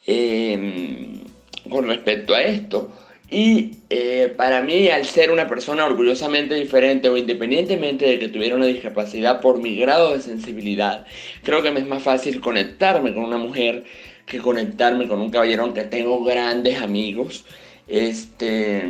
em, 0.07 1.21
con 1.69 1.87
respecto 1.87 2.35
a 2.35 2.43
esto. 2.43 2.93
Y 3.31 3.77
para 4.37 4.61
mí, 4.61 4.89
al 4.89 5.07
ser 5.07 5.31
una 5.31 5.49
persona 5.49 5.87
orgullosamente 5.87 6.55
diferente 6.55 7.09
o 7.09 7.17
independientemente 7.17 8.07
de 8.07 8.19
que 8.19 8.29
tuviera 8.29 8.57
una 8.57 8.67
discapacidad 8.67 9.41
por 9.41 9.61
mi 9.61 9.77
grado 9.77 10.13
de 10.13 10.21
sensibilidad, 10.21 11.07
creo 11.43 11.63
que 11.63 11.71
me 11.71 11.81
es 11.81 11.87
más 11.87 12.03
fácil 12.03 12.41
conectarme 12.41 13.15
con 13.15 13.25
una 13.25 13.39
mujer 13.39 13.85
que 14.27 14.39
conectarme 14.39 15.09
con 15.09 15.21
un 15.21 15.31
caballero, 15.31 15.65
aunque 15.65 15.85
tengo 15.85 16.23
grandes 16.25 16.81
amigos. 16.81 17.45
Este, 17.87 18.85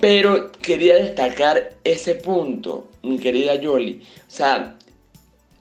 pero 0.00 0.50
quería 0.52 0.96
destacar 0.96 1.74
ese 1.84 2.16
punto, 2.16 2.88
mi 3.02 3.18
querida 3.18 3.54
Yoli. 3.56 4.02
O 4.26 4.30
sea, 4.30 4.76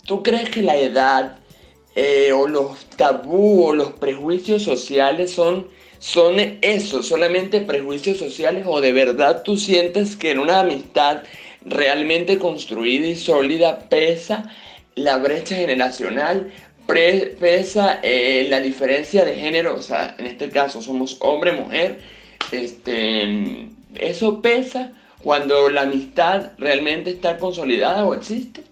¿tú 0.06 0.24
crees 0.24 0.50
que 0.50 0.62
la 0.62 0.78
edad 0.78 1.38
eh, 1.96 2.32
o 2.32 2.48
los 2.48 2.86
tabú 2.96 3.66
o 3.66 3.76
los 3.76 3.92
prejuicios 3.92 4.64
sociales 4.64 5.32
son, 5.32 5.68
son 6.00 6.36
eso, 6.62 7.04
solamente 7.04 7.60
prejuicios 7.62 8.18
sociales 8.18 8.66
o 8.66 8.80
de 8.80 8.94
verdad 8.94 9.44
tú 9.44 9.58
sientes 9.58 10.16
que 10.16 10.32
en 10.32 10.40
una 10.40 10.62
amistad 10.62 11.24
realmente 11.66 12.40
construida 12.40 13.08
y 13.08 13.16
sólida 13.16 13.90
pesa 13.90 14.50
la 14.96 15.18
brecha 15.18 15.56
generacional, 15.56 16.52
pesa 17.40 18.00
eh, 18.04 18.48
la 18.50 18.60
diferencia 18.60 19.26
de 19.26 19.36
género, 19.36 19.76
o 19.76 19.82
sea, 19.82 20.16
en 20.18 20.26
este 20.28 20.50
caso 20.50 20.82
somos 20.82 21.18
hombre-mujer, 21.20 22.00
este, 22.52 23.70
eso 23.96 24.42
pesa 24.42 24.92
cuando 25.24 25.70
la 25.70 25.82
amistad 25.82 26.52
realmente 26.58 27.12
está 27.12 27.38
consolidada 27.38 28.06
o 28.06 28.14
existe. 28.14 28.64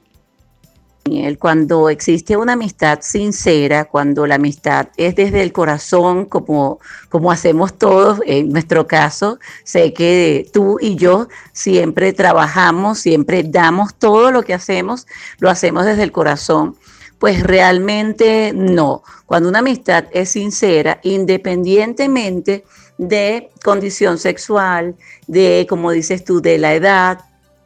Cuando 1.39 1.89
existe 1.89 2.37
una 2.37 2.53
amistad 2.53 2.99
sincera, 3.01 3.85
cuando 3.85 4.27
la 4.27 4.35
amistad 4.35 4.89
es 4.95 5.15
desde 5.15 5.41
el 5.41 5.51
corazón, 5.51 6.25
como, 6.25 6.79
como 7.09 7.31
hacemos 7.31 7.77
todos, 7.77 8.19
en 8.27 8.49
nuestro 8.49 8.85
caso, 8.85 9.39
sé 9.63 9.91
que 9.93 10.47
tú 10.53 10.77
y 10.79 10.97
yo 10.97 11.27
siempre 11.51 12.13
trabajamos, 12.13 12.99
siempre 12.99 13.43
damos 13.43 13.95
todo 13.95 14.31
lo 14.31 14.43
que 14.43 14.53
hacemos, 14.53 15.07
lo 15.39 15.49
hacemos 15.49 15.85
desde 15.85 16.03
el 16.03 16.11
corazón. 16.11 16.75
Pues 17.19 17.43
realmente 17.43 18.53
no. 18.55 19.03
Cuando 19.25 19.49
una 19.49 19.59
amistad 19.59 20.05
es 20.11 20.29
sincera, 20.29 20.99
independientemente 21.03 22.63
de 22.97 23.49
condición 23.63 24.17
sexual, 24.17 24.95
de, 25.27 25.65
como 25.69 25.91
dices 25.91 26.23
tú, 26.23 26.41
de 26.41 26.57
la 26.57 26.73
edad, 26.73 27.19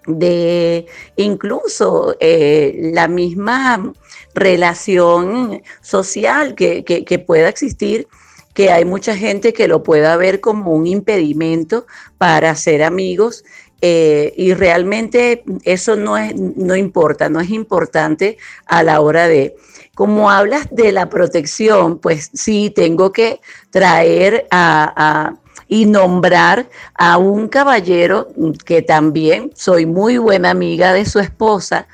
de 0.07 0.85
incluso 1.15 2.15
eh, 2.19 2.91
la 2.93 3.07
misma 3.07 3.93
relación 4.33 5.61
social 5.81 6.55
que, 6.55 7.23
pueda 7.25 7.49
existir, 7.49 8.07
que 8.53 8.71
hay 8.71 8.85
mucha 8.85 9.15
gente 9.15 9.53
que 9.53 9.67
lo 9.67 9.83
pueda 9.83 10.15
ver 10.17 10.39
como 10.39 10.71
un 10.71 10.87
impedimento 10.87 11.85
para 12.17 12.55
ser 12.55 12.83
amigos. 12.83 13.43
Eh, 13.85 14.33
y 14.37 14.53
realmente 14.53 15.43
eso 15.63 15.97
no, 15.97 16.17
es, 16.17 16.33
no 16.35 16.75
importa, 16.77 17.27
no 17.27 17.41
es 17.41 17.49
importante 17.49 18.37
a 18.65 18.81
la 18.81 19.01
hora 19.01 19.27
de, 19.27 19.57
como 19.93 20.31
hablas 20.31 20.67
de 20.71 20.93
la 20.93 21.09
protección, 21.09 21.99
pues 21.99 22.29
sí, 22.33 22.71
tengo 22.73 23.11
que 23.11 23.41
traer 23.71 24.47
a 24.51 25.33
y 25.67 25.85
nombrar 25.85 26.69
a 26.93 27.17
un 27.17 27.47
caballero 27.47 28.27
que 28.63 28.83
también 28.83 29.51
soy 29.55 29.87
muy 29.87 30.19
buena 30.19 30.51
amiga 30.51 30.93
de 30.93 31.03
su 31.03 31.19
esposa, 31.19 31.87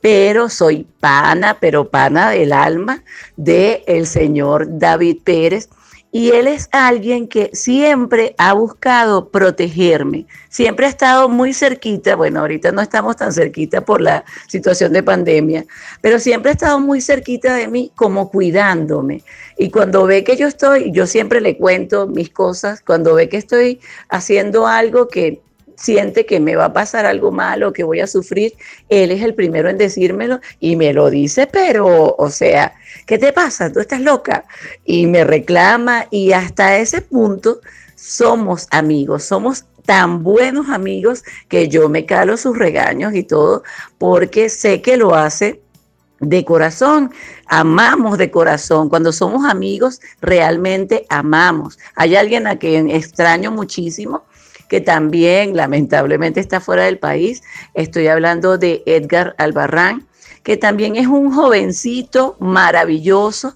pero 0.00 0.48
soy 0.48 0.86
pana, 0.98 1.58
pero 1.60 1.90
pana 1.90 2.30
del 2.30 2.54
alma 2.54 3.02
de 3.36 3.84
el 3.86 4.06
señor 4.06 4.66
David 4.78 5.18
Pérez, 5.24 5.68
y 6.10 6.30
él 6.30 6.46
es 6.46 6.68
alguien 6.72 7.28
que 7.28 7.50
siempre 7.52 8.34
ha 8.38 8.54
buscado 8.54 9.28
protegerme, 9.28 10.26
siempre 10.48 10.86
ha 10.86 10.88
estado 10.88 11.28
muy 11.28 11.52
cerquita, 11.52 12.16
bueno, 12.16 12.40
ahorita 12.40 12.72
no 12.72 12.80
estamos 12.80 13.16
tan 13.16 13.32
cerquita 13.32 13.84
por 13.84 14.00
la 14.00 14.24
situación 14.46 14.92
de 14.92 15.02
pandemia, 15.02 15.66
pero 16.00 16.18
siempre 16.18 16.50
ha 16.50 16.54
estado 16.54 16.80
muy 16.80 17.00
cerquita 17.00 17.54
de 17.54 17.68
mí 17.68 17.92
como 17.94 18.30
cuidándome. 18.30 19.22
Y 19.58 19.70
cuando 19.70 20.06
ve 20.06 20.24
que 20.24 20.36
yo 20.36 20.46
estoy, 20.46 20.92
yo 20.92 21.06
siempre 21.06 21.40
le 21.40 21.58
cuento 21.58 22.06
mis 22.06 22.30
cosas, 22.30 22.80
cuando 22.80 23.14
ve 23.14 23.28
que 23.28 23.36
estoy 23.36 23.80
haciendo 24.08 24.66
algo 24.66 25.08
que 25.08 25.42
siente 25.78 26.26
que 26.26 26.40
me 26.40 26.56
va 26.56 26.66
a 26.66 26.72
pasar 26.72 27.06
algo 27.06 27.30
malo, 27.30 27.72
que 27.72 27.84
voy 27.84 28.00
a 28.00 28.06
sufrir, 28.06 28.54
él 28.88 29.10
es 29.10 29.22
el 29.22 29.34
primero 29.34 29.68
en 29.68 29.78
decírmelo 29.78 30.40
y 30.58 30.76
me 30.76 30.92
lo 30.92 31.08
dice, 31.08 31.46
pero, 31.46 32.14
o 32.16 32.30
sea, 32.30 32.74
¿qué 33.06 33.18
te 33.18 33.32
pasa? 33.32 33.72
¿Tú 33.72 33.80
estás 33.80 34.00
loca? 34.00 34.44
Y 34.84 35.06
me 35.06 35.24
reclama 35.24 36.06
y 36.10 36.32
hasta 36.32 36.78
ese 36.78 37.00
punto 37.00 37.60
somos 37.94 38.66
amigos, 38.70 39.24
somos 39.24 39.64
tan 39.86 40.22
buenos 40.22 40.68
amigos 40.68 41.24
que 41.48 41.68
yo 41.68 41.88
me 41.88 42.04
calo 42.04 42.36
sus 42.36 42.58
regaños 42.58 43.14
y 43.14 43.22
todo, 43.22 43.62
porque 43.96 44.48
sé 44.48 44.82
que 44.82 44.96
lo 44.96 45.14
hace 45.14 45.62
de 46.20 46.44
corazón, 46.44 47.12
amamos 47.46 48.18
de 48.18 48.30
corazón. 48.30 48.88
Cuando 48.88 49.12
somos 49.12 49.48
amigos, 49.48 50.00
realmente 50.20 51.06
amamos. 51.08 51.78
Hay 51.94 52.16
alguien 52.16 52.46
a 52.46 52.58
quien 52.58 52.90
extraño 52.90 53.52
muchísimo, 53.52 54.24
que 54.68 54.80
también 54.80 55.56
lamentablemente 55.56 56.40
está 56.40 56.60
fuera 56.60 56.84
del 56.84 56.98
país. 56.98 57.42
Estoy 57.74 58.06
hablando 58.06 58.58
de 58.58 58.82
Edgar 58.86 59.34
Albarrán, 59.38 60.06
que 60.42 60.56
también 60.56 60.96
es 60.96 61.06
un 61.06 61.32
jovencito 61.32 62.36
maravilloso. 62.38 63.54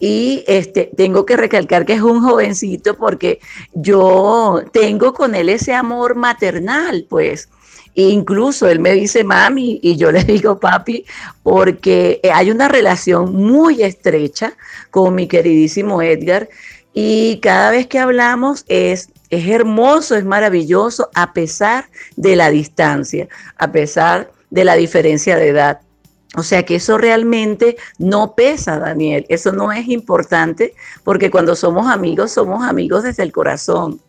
Y 0.00 0.44
este, 0.46 0.90
tengo 0.96 1.24
que 1.24 1.36
recalcar 1.36 1.86
que 1.86 1.94
es 1.94 2.02
un 2.02 2.20
jovencito 2.20 2.96
porque 2.96 3.40
yo 3.72 4.62
tengo 4.72 5.14
con 5.14 5.34
él 5.34 5.48
ese 5.48 5.72
amor 5.72 6.14
maternal, 6.14 7.06
pues. 7.08 7.48
Incluso 7.96 8.68
él 8.68 8.80
me 8.80 8.92
dice 8.92 9.22
mami 9.22 9.78
y 9.80 9.96
yo 9.96 10.10
le 10.10 10.24
digo 10.24 10.58
papi 10.58 11.04
porque 11.44 12.20
hay 12.32 12.50
una 12.50 12.68
relación 12.68 13.34
muy 13.34 13.82
estrecha 13.82 14.54
con 14.90 15.14
mi 15.14 15.28
queridísimo 15.28 16.02
Edgar 16.02 16.48
y 16.92 17.38
cada 17.40 17.70
vez 17.70 17.86
que 17.86 17.98
hablamos 17.98 18.64
es 18.68 19.10
es 19.36 19.48
hermoso, 19.48 20.16
es 20.16 20.24
maravilloso, 20.24 21.10
a 21.14 21.32
pesar 21.32 21.86
de 22.16 22.36
la 22.36 22.50
distancia, 22.50 23.28
a 23.56 23.72
pesar 23.72 24.30
de 24.50 24.64
la 24.64 24.74
diferencia 24.74 25.36
de 25.36 25.48
edad. 25.48 25.80
O 26.36 26.42
sea 26.42 26.64
que 26.64 26.76
eso 26.76 26.98
realmente 26.98 27.76
no 27.98 28.34
pesa, 28.34 28.78
Daniel. 28.78 29.24
Eso 29.28 29.52
no 29.52 29.70
es 29.70 29.88
importante 29.88 30.74
porque 31.04 31.30
cuando 31.30 31.54
somos 31.54 31.86
amigos, 31.86 32.32
somos 32.32 32.66
amigos 32.66 33.04
desde 33.04 33.22
el 33.22 33.32
corazón. 33.32 34.00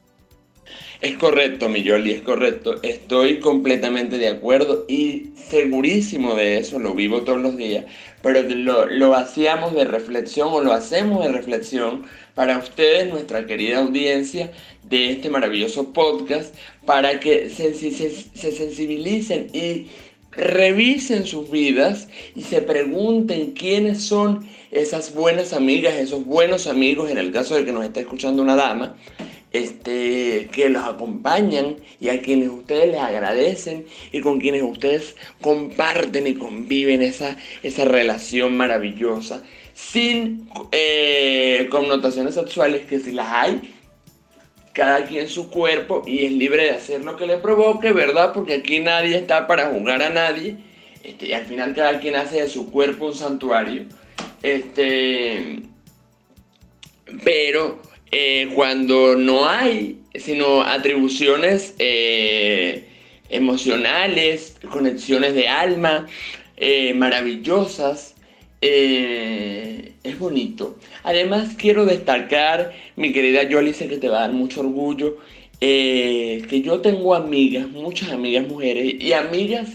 Es 1.02 1.18
correcto, 1.18 1.70
mi 1.70 1.84
Yoli, 1.84 2.12
es 2.12 2.22
correcto. 2.22 2.76
Estoy 2.82 3.40
completamente 3.40 4.18
de 4.18 4.30
acuerdo 4.30 4.86
y 4.88 5.32
segurísimo 5.50 6.36
de 6.36 6.58
eso, 6.58 6.80
lo 6.80 6.94
vivo 6.94 7.22
todos 7.22 7.42
los 7.42 7.58
días. 7.58 7.86
Pero 8.22 8.42
lo, 8.44 8.86
lo 8.88 9.14
hacíamos 9.14 9.74
de 9.76 9.86
reflexión 9.86 10.50
o 10.52 10.62
lo 10.62 10.74
hacemos 10.74 11.24
de 11.24 11.32
reflexión 11.32 12.06
para 12.36 12.58
ustedes, 12.58 13.10
nuestra 13.10 13.46
querida 13.46 13.80
audiencia 13.80 14.52
de 14.84 15.12
este 15.12 15.30
maravilloso 15.30 15.94
podcast, 15.94 16.54
para 16.86 17.20
que 17.20 17.50
se, 17.50 17.74
sensibilicen 17.74 19.48
y 19.54 19.88
revisen 20.32 21.26
sus 21.26 21.50
vidas 21.50 22.10
y 22.36 22.42
se 22.42 22.62
pregunten 22.62 23.52
quiénes 23.52 24.04
son 24.04 24.48
esas 24.72 25.14
buenas 25.14 25.54
amigas, 25.54 25.96
esos 25.96 26.26
buenos 26.26 26.68
amigos, 26.68 27.10
en 27.10 27.18
el 27.18 27.32
caso 27.32 27.56
de 27.56 27.64
que 27.64 27.72
nos 27.72 27.86
esté 27.86 28.02
escuchando 28.02 28.42
una 28.42 28.58
dama, 28.58 28.98
este, 29.58 30.50
que 30.52 30.70
los 30.70 30.84
acompañan 30.84 31.78
y 32.00 32.10
a 32.10 32.22
quienes 32.22 32.50
ustedes 32.50 32.88
les 32.88 33.00
agradecen 33.00 33.86
y 34.12 34.22
con 34.22 34.40
quienes 34.40 34.64
ustedes 34.64 35.16
comparten 35.42 36.28
y 36.28 36.36
conviven 36.36 37.02
esa, 37.02 37.38
esa 37.64 37.86
relación 37.86 38.58
maravillosa 38.58 39.44
sin 39.76 40.50
eh, 40.72 41.68
connotaciones 41.70 42.36
sexuales, 42.36 42.86
que 42.86 43.00
si 43.00 43.12
las 43.12 43.28
hay, 43.30 43.76
cada 44.72 45.06
quien 45.06 45.28
su 45.30 45.50
cuerpo 45.50 46.04
y 46.06 46.26
es 46.26 46.32
libre 46.32 46.64
de 46.64 46.72
hacer 46.72 47.04
lo 47.04 47.18
que 47.18 47.28
le 47.28 47.38
provoque, 47.38 47.92
¿verdad? 47.92 48.34
Porque 48.34 48.56
aquí 48.56 48.80
nadie 48.80 49.18
está 49.18 49.48
para 49.48 49.68
juzgar 49.68 50.02
a 50.02 50.10
nadie. 50.10 50.58
Este, 51.04 51.28
y 51.28 51.34
al 51.34 51.46
final 51.46 51.76
cada 51.76 52.00
quien 52.00 52.16
hace 52.16 52.42
de 52.42 52.50
su 52.50 52.72
cuerpo 52.72 53.08
un 53.08 53.16
santuario. 53.16 53.84
Este, 54.42 55.62
pero 57.24 57.82
eh, 58.18 58.48
cuando 58.56 59.18
no 59.18 59.46
hay 59.46 60.00
sino 60.14 60.62
atribuciones 60.62 61.76
eh, 61.80 62.88
emocionales, 63.28 64.56
conexiones 64.72 65.36
de 65.36 65.50
alma 65.50 66.08
maravillosas, 66.96 68.16
eh, 68.62 69.92
es 70.02 70.18
bonito. 70.18 70.78
Además 71.04 71.56
quiero 71.58 71.86
destacar, 71.86 72.72
mi 72.96 73.12
querida 73.12 73.44
Yoli, 73.44 73.74
sé 73.74 73.90
que 73.90 73.98
te 73.98 74.08
va 74.08 74.20
a 74.20 74.22
dar 74.22 74.32
mucho 74.32 74.62
orgullo, 74.62 75.18
que 75.60 76.62
yo 76.64 76.80
tengo 76.80 77.16
amigas, 77.16 77.68
muchas 77.68 78.12
amigas 78.12 78.48
mujeres 78.48 78.96
y 78.98 79.12
amigas 79.12 79.72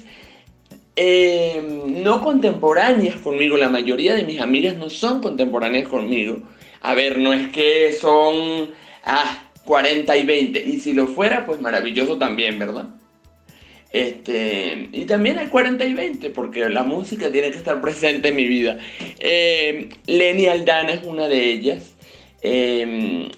no 0.96 2.24
contemporáneas 2.24 3.16
conmigo. 3.16 3.58
La 3.58 3.68
mayoría 3.68 4.14
de 4.14 4.24
mis 4.24 4.40
amigas 4.40 4.78
no 4.78 4.88
son 4.88 5.20
contemporáneas 5.20 5.86
conmigo. 5.88 6.38
A 6.80 6.94
ver, 6.94 7.18
no 7.18 7.32
es 7.32 7.48
que 7.48 7.92
son 7.92 8.70
ah, 9.04 9.44
40 9.64 10.16
y 10.16 10.24
20. 10.24 10.60
Y 10.60 10.80
si 10.80 10.92
lo 10.92 11.06
fuera, 11.06 11.46
pues 11.46 11.60
maravilloso 11.60 12.18
también, 12.18 12.58
¿verdad? 12.58 12.86
Este, 13.92 14.88
y 14.92 15.04
también 15.04 15.38
hay 15.38 15.48
40 15.48 15.84
y 15.84 15.94
20, 15.94 16.30
porque 16.30 16.68
la 16.68 16.84
música 16.84 17.30
tiene 17.30 17.50
que 17.50 17.58
estar 17.58 17.80
presente 17.80 18.28
en 18.28 18.36
mi 18.36 18.46
vida. 18.46 18.78
Eh, 19.18 19.88
Lenny 20.06 20.46
Aldana 20.46 20.92
es 20.92 21.04
una 21.04 21.28
de 21.28 21.50
ellas. 21.50 21.94
Eh, 22.42 23.28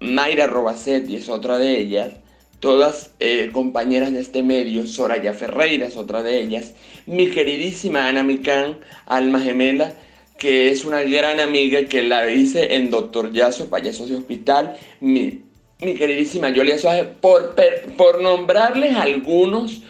Mayra 0.00 0.46
Robacetti 0.46 1.16
es 1.16 1.28
otra 1.28 1.58
de 1.58 1.78
ellas. 1.78 2.12
Todas 2.60 3.12
eh, 3.20 3.50
compañeras 3.52 4.12
de 4.12 4.20
este 4.20 4.42
medio. 4.42 4.86
Soraya 4.86 5.32
Ferreira 5.34 5.86
es 5.86 5.96
otra 5.96 6.22
de 6.22 6.40
ellas. 6.40 6.74
Mi 7.06 7.30
queridísima 7.30 8.08
Ana 8.08 8.22
Micán, 8.22 8.78
alma 9.06 9.40
gemela, 9.40 9.94
que 10.38 10.70
es 10.70 10.84
una 10.84 11.02
gran 11.02 11.40
amiga 11.40 11.84
que 11.84 12.02
la 12.02 12.30
hice 12.30 12.76
en 12.76 12.90
Doctor 12.90 13.32
Yaso, 13.32 13.68
payasos 13.68 14.08
de 14.08 14.16
hospital. 14.16 14.76
Mi, 15.00 15.42
mi 15.80 15.94
queridísima 15.94 16.50
Yolia 16.50 16.78
Suárez, 16.78 17.08
por, 17.20 17.54
por 17.96 18.22
nombrarles 18.22 18.96
algunos 18.96 19.82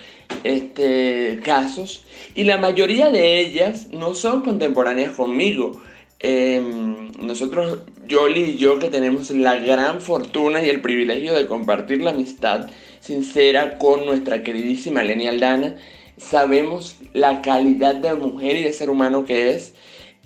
este, 0.45 1.41
casos, 1.45 2.05
y 2.35 2.45
la 2.45 2.57
mayoría 2.57 3.11
de 3.11 3.41
ellas 3.41 3.89
no 3.93 4.15
son 4.15 4.43
contemporáneas 4.43 5.13
conmigo. 5.13 5.81
Em, 6.21 7.13
nosotros, 7.21 7.81
Yoli 8.07 8.41
y 8.41 8.57
yo, 8.57 8.79
que 8.79 8.89
tenemos 8.89 9.31
la 9.31 9.57
gran 9.57 10.01
fortuna 10.01 10.63
y 10.65 10.69
el 10.69 10.81
privilegio 10.81 11.35
de 11.35 11.47
compartir 11.47 12.03
la 12.03 12.11
amistad 12.11 12.69
sincera 13.01 13.79
con 13.79 14.05
nuestra 14.05 14.43
queridísima 14.43 15.03
Leni 15.03 15.29
Aldana, 15.29 15.77
sabemos 16.17 16.97
la 17.13 17.41
calidad 17.43 17.95
de 17.95 18.15
mujer 18.15 18.57
y 18.57 18.63
de 18.65 18.73
ser 18.73 18.91
humano 18.91 19.25
que 19.25 19.51
es. 19.51 19.75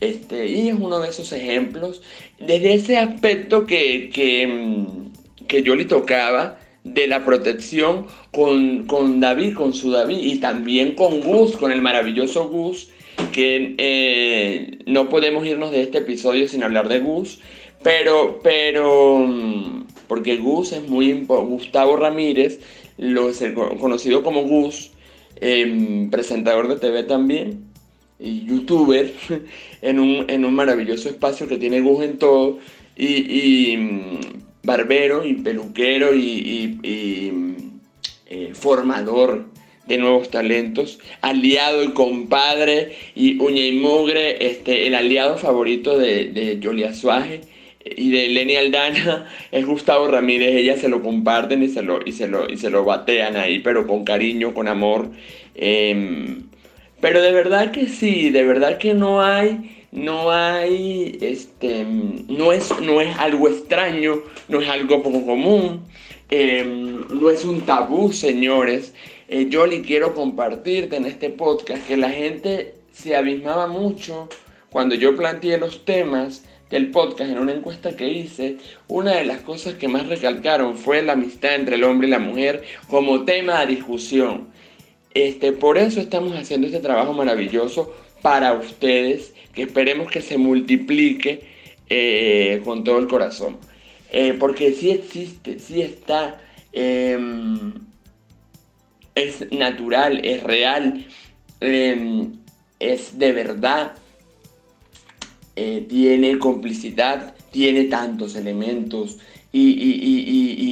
Este, 0.03 0.49
y 0.49 0.69
es 0.69 0.75
uno 0.75 0.99
de 0.99 1.11
esos 1.11 1.31
ejemplos, 1.33 2.03
desde 2.41 2.75
ese 2.75 2.99
aspecto 2.99 3.67
que, 3.67 4.11
que, 4.13 4.43
em, 4.43 4.87
que 5.47 5.63
Yoli 5.63 5.85
tocaba, 5.85 6.59
de 6.83 7.07
la 7.07 7.25
protección 7.25 8.09
con, 8.33 8.89
con, 8.89 9.21
David, 9.21 9.55
con 9.55 9.73
su 9.73 9.93
David, 9.93 10.19
y 10.19 10.41
también 10.41 10.97
con 10.97 11.21
Gus, 11.21 11.57
con 11.57 11.71
el 11.71 11.81
maravilloso 11.81 12.49
Gus, 12.49 12.89
que 13.31 13.77
eh, 13.79 14.79
no 14.87 15.09
podemos 15.09 15.47
irnos 15.47 15.71
de 15.71 15.83
este 15.83 15.99
episodio 15.99 16.49
sin 16.49 16.65
hablar 16.65 16.89
de 16.89 16.99
Gus, 16.99 17.39
pero, 17.85 18.41
pero, 18.43 19.21
mm, 19.21 19.87
porque 20.09 20.37
Gus 20.37 20.73
es 20.73 20.83
muy 20.89 21.13
Gustavo 21.29 21.95
Ramírez, 21.95 22.59
lo 22.99 23.31
conocido 23.79 24.25
como 24.25 24.43
Gus, 24.43 24.91
em, 25.41 26.11
presentador 26.11 26.67
de 26.67 26.81
TV 26.81 27.05
también, 27.05 27.72
youtuber, 28.23 29.13
en 29.83 29.99
un, 29.99 30.25
en 30.29 30.45
un 30.45 30.55
maravilloso 30.55 31.09
espacio 31.09 31.49
que 31.49 31.59
tiene 31.59 31.81
Gus 31.81 32.05
en 32.05 32.19
todo, 32.19 32.59
y, 32.97 33.73
y 33.73 33.77
mm, 33.77 34.21
barbero 34.63 35.25
y 35.25 35.35
peluquero 35.35 36.15
y, 36.15 36.79
eh, 38.27 38.53
formador 38.55 39.47
de 39.87 39.99
nuevos 39.99 40.31
talentos, 40.31 41.01
aliado 41.21 41.83
y 41.83 41.89
compadre 41.89 42.97
y 43.15 43.39
uña 43.41 43.67
y 43.67 43.73
mugre, 43.73 44.47
este, 44.47 44.87
el 44.87 44.95
aliado 44.95 45.37
favorito 45.37 45.99
de, 45.99 46.31
de 46.31 46.59
Yolia 46.61 46.95
Suaje 46.95 47.43
y 47.85 48.11
de 48.11 48.29
Lenny 48.29 48.57
Aldana 48.57 49.29
es 49.51 49.67
Gustavo 49.67 50.09
Ramírez, 50.09 50.55
ellas 50.55 50.81
se 50.81 50.89
lo 50.89 51.03
comparten 51.03 51.63
y 51.63 51.69
se 51.69 51.83
lo, 51.83 52.01
y 52.05 52.13
se 52.13 52.29
lo, 52.29 52.49
y 52.49 52.57
se 52.57 52.71
lo 52.71 52.85
batean 52.85 53.37
ahí, 53.37 53.59
pero 53.59 53.87
con 53.87 54.05
cariño, 54.05 54.55
con 54.55 54.69
amor. 54.69 55.11
Em, 55.55 56.45
pero 57.03 57.21
de 57.21 57.33
verdad 57.33 57.71
que 57.71 57.89
sí, 57.89 58.31
de 58.31 58.45
verdad 58.45 58.79
que 58.79 58.95
no 58.95 59.21
hay 59.21 59.83
no 59.93 60.31
hay, 60.31 61.19
este, 61.21 61.85
no 61.85 62.51
es, 62.51 62.73
no 62.81 63.03
es 63.03 63.15
algo 63.19 63.47
extraño, 63.49 64.23
no 64.49 64.61
es 64.63 64.69
algo 64.69 65.03
poco 65.03 65.25
común, 65.25 65.85
em, 66.31 67.07
no 67.09 67.31
es 67.31 67.45
un 67.45 67.61
tabú, 67.61 68.11
señores. 68.13 68.95
Eh, 69.29 69.49
yo 69.51 69.67
le 69.67 69.83
quiero 69.83 70.15
compartirte 70.15 70.97
en 70.97 71.05
este 71.05 71.29
podcast 71.29 71.87
que 71.87 71.99
la 71.99 72.11
gente 72.11 72.75
se 72.93 73.15
abismaba 73.17 73.67
mucho 73.67 74.29
cuando 74.71 74.95
yo 74.95 75.15
planteé 75.15 75.59
los 75.59 75.85
temas 75.85 76.45
del 76.71 76.91
podcast 76.91 77.31
en 77.31 77.39
una 77.39 77.53
encuesta 77.53 77.95
que 77.95 78.09
hice, 78.09 78.57
una 78.89 79.13
de 79.17 79.27
las 79.27 79.43
cosas 79.43 79.75
que 79.75 79.89
más 79.89 80.07
recalcaron 80.09 80.79
fue 80.79 81.03
la 81.03 81.13
amistad 81.13 81.55
entre 81.55 81.77
el 81.77 81.85
hombre 81.85 82.09
y 82.09 82.11
la 82.11 82.19
mujer 82.19 82.63
como 82.89 83.27
tema 83.27 83.61
de 83.61 83.75
discusión. 83.75 84.49
Este, 85.15 85.53
por 85.53 85.77
eso 85.79 86.01
estamos 86.01 86.35
haciendo 86.35 86.67
este 86.67 86.81
trabajo 86.81 87.13
maravilloso 87.13 87.93
para 88.23 88.55
ustedes 88.55 89.35
que 89.53 89.63
esperemos 89.63 90.11
que 90.11 90.23
se 90.23 90.39
multiplique 90.39 91.43
eh, 91.89 92.63
con 92.65 92.85
todo 92.85 92.99
el 92.99 93.09
corazón. 93.09 93.59
Eh, 94.11 94.35
porque 94.39 94.73
sí 94.73 94.91
existe, 94.91 95.59
sí 95.59 95.83
está, 95.83 96.41
em, 96.73 97.73
es 99.15 99.51
natural, 99.53 100.25
es 100.25 100.43
real, 100.43 101.07
em, 101.61 102.33
es 102.79 103.19
de 103.19 103.33
verdad, 103.33 103.93
eh, 105.57 105.85
tiene 105.89 106.39
complicidad, 106.39 107.35
tiene 107.51 107.85
tantos 107.85 108.37
elementos 108.37 109.19
y, 109.53 109.77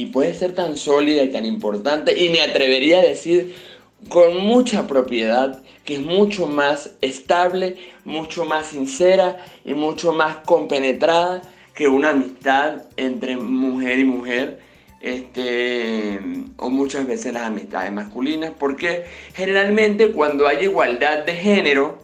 y 0.01 0.05
puede 0.07 0.33
ser 0.33 0.55
tan 0.55 0.75
sólida 0.75 1.23
y 1.23 1.29
tan 1.29 1.45
importante 1.45 2.17
y 2.19 2.29
me 2.29 2.41
atrevería 2.41 2.99
a 2.99 3.03
decir 3.03 3.53
con 4.09 4.37
mucha 4.37 4.87
propiedad, 4.87 5.61
que 5.85 5.95
es 5.95 6.01
mucho 6.01 6.47
más 6.47 6.91
estable, 7.01 7.77
mucho 8.05 8.45
más 8.45 8.67
sincera 8.67 9.45
y 9.65 9.73
mucho 9.73 10.13
más 10.13 10.37
compenetrada 10.37 11.41
que 11.73 11.87
una 11.87 12.09
amistad 12.09 12.83
entre 12.97 13.37
mujer 13.37 13.99
y 13.99 14.03
mujer, 14.05 14.59
este, 14.99 16.19
o 16.57 16.69
muchas 16.69 17.07
veces 17.07 17.33
las 17.33 17.43
amistades 17.43 17.91
masculinas, 17.91 18.51
porque 18.57 19.05
generalmente 19.33 20.11
cuando 20.11 20.47
hay 20.47 20.65
igualdad 20.65 21.25
de 21.25 21.33
género, 21.33 21.99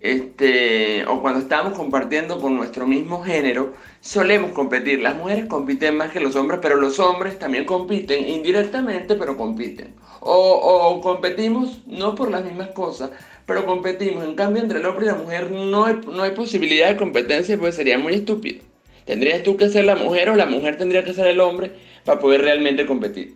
este, 0.00 1.04
o 1.06 1.20
cuando 1.20 1.40
estamos 1.40 1.74
compartiendo 1.74 2.40
con 2.40 2.56
nuestro 2.56 2.86
mismo 2.86 3.22
género, 3.22 3.74
solemos 4.00 4.52
competir. 4.52 5.00
Las 5.00 5.16
mujeres 5.16 5.46
compiten 5.46 5.96
más 5.96 6.10
que 6.10 6.20
los 6.20 6.36
hombres, 6.36 6.60
pero 6.62 6.76
los 6.76 6.98
hombres 6.98 7.38
también 7.38 7.64
compiten 7.64 8.28
indirectamente, 8.28 9.14
pero 9.14 9.36
compiten. 9.36 9.94
O, 10.20 11.00
competimos 11.02 11.80
no 11.86 12.14
por 12.14 12.30
las 12.30 12.44
mismas 12.44 12.70
cosas, 12.70 13.10
pero 13.46 13.64
competimos. 13.66 14.24
En 14.24 14.34
cambio, 14.34 14.62
entre 14.62 14.78
el 14.80 14.86
hombre 14.86 15.06
y 15.06 15.08
la 15.08 15.14
mujer 15.14 15.50
no 15.50 15.84
hay, 15.84 16.00
no 16.06 16.22
hay 16.22 16.32
posibilidad 16.32 16.88
de 16.88 16.96
competencia, 16.96 17.58
pues 17.58 17.74
sería 17.74 17.98
muy 17.98 18.14
estúpido. 18.14 18.62
Tendrías 19.04 19.42
tú 19.42 19.56
que 19.56 19.68
ser 19.68 19.86
la 19.86 19.96
mujer 19.96 20.30
o 20.30 20.36
la 20.36 20.46
mujer 20.46 20.76
tendría 20.76 21.04
que 21.04 21.14
ser 21.14 21.26
el 21.26 21.40
hombre 21.40 21.72
para 22.04 22.20
poder 22.20 22.42
realmente 22.42 22.86
competir. 22.86 23.34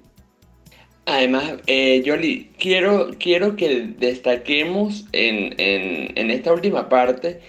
Además, 1.07 1.55
eh, 1.67 2.03
quiero, 2.59 3.11
quiero 3.19 3.57
que 3.57 3.95
destaquemos 3.99 5.07
en, 5.13 6.31
esta 6.31 6.53
última 6.53 6.89
parte 6.89 7.41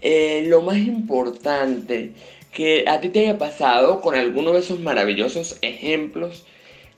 eh, 0.00 0.44
lo 0.46 0.62
más 0.62 0.78
importante 0.78 2.12
que 2.56 2.84
a 2.88 3.02
ti 3.02 3.10
te 3.10 3.20
haya 3.20 3.36
pasado 3.36 4.00
con 4.00 4.14
alguno 4.14 4.54
de 4.54 4.60
esos 4.60 4.80
maravillosos 4.80 5.58
ejemplos 5.60 6.46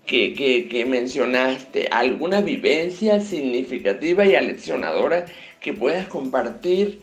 que, 0.07 0.85
mencionaste, 0.89 1.89
alguna 1.91 2.41
vivencia 2.43 3.21
significativa 3.21 4.25
y 4.25 4.37
aleccionadora 4.37 5.27
que 5.61 5.75
puedas 5.75 6.07
compartir 6.07 7.01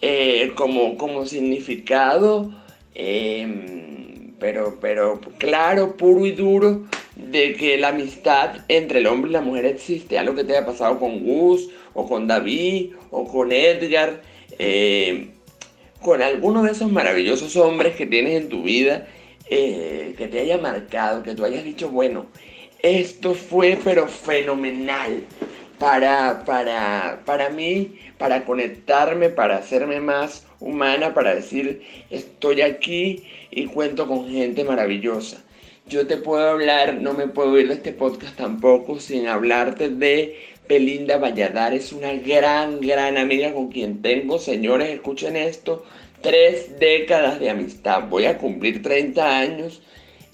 eh, 0.00 0.52
como, 0.56 0.96
como 0.96 1.26
significado, 1.26 2.50
em, 2.94 4.32
pero, 4.38 4.78
pero 4.80 5.20
claro, 5.36 5.98
puro 5.98 6.24
y 6.24 6.32
duro, 6.32 6.86
de 7.14 7.56
que 7.56 7.76
la 7.76 7.88
amistad 7.88 8.64
entre 8.68 9.00
el 9.00 9.06
hombre 9.06 9.28
y 9.28 9.34
la 9.34 9.42
mujer 9.42 9.66
existe, 9.66 10.18
algo 10.18 10.34
que 10.34 10.44
te 10.44 10.56
haya 10.56 10.64
pasado 10.64 10.98
con 10.98 11.22
Gus, 11.22 11.68
o 11.92 12.08
con 12.08 12.26
David, 12.26 12.94
o 13.10 13.28
con 13.28 13.52
Edgar, 13.52 14.22
eh, 14.58 15.28
con 16.00 16.22
alguno 16.22 16.62
de 16.62 16.72
esos 16.72 16.90
maravillosos 16.90 17.56
hombres 17.56 17.96
que 17.96 18.06
tienes 18.06 18.40
en 18.42 18.48
tu 18.48 18.62
vida, 18.62 19.08
eh, 19.50 20.14
que 20.16 20.28
te 20.28 20.40
haya 20.40 20.58
marcado, 20.58 21.22
que 21.22 21.34
tú 21.34 21.44
hayas 21.44 21.64
dicho, 21.64 21.88
bueno, 21.90 22.26
esto 22.80 23.34
fue 23.34 23.78
pero 23.82 24.06
fenomenal 24.06 25.24
para, 25.78 26.44
para, 26.44 27.22
para 27.24 27.50
mí, 27.50 27.98
para 28.18 28.44
conectarme, 28.44 29.30
para 29.30 29.56
hacerme 29.56 30.00
más 30.00 30.46
humana, 30.60 31.14
para 31.14 31.34
decir, 31.34 31.82
estoy 32.10 32.62
aquí 32.62 33.24
y 33.50 33.66
cuento 33.66 34.06
con 34.06 34.28
gente 34.28 34.64
maravillosa. 34.64 35.42
Yo 35.88 36.06
te 36.06 36.18
puedo 36.18 36.46
hablar, 36.46 37.00
no 37.00 37.14
me 37.14 37.28
puedo 37.28 37.58
ir 37.58 37.68
de 37.68 37.74
este 37.74 37.94
podcast 37.94 38.36
tampoco 38.36 39.00
sin 39.00 39.26
hablarte 39.26 39.88
de 39.88 40.36
Belinda 40.68 41.16
Valladares, 41.16 41.94
una 41.94 42.12
gran, 42.12 42.80
gran 42.80 43.16
amiga 43.16 43.54
con 43.54 43.68
quien 43.68 44.02
tengo, 44.02 44.38
señores, 44.38 44.90
escuchen 44.90 45.34
esto, 45.34 45.86
tres 46.20 46.78
décadas 46.78 47.40
de 47.40 47.48
amistad. 47.48 48.06
Voy 48.10 48.26
a 48.26 48.36
cumplir 48.36 48.82
30 48.82 49.38
años 49.38 49.80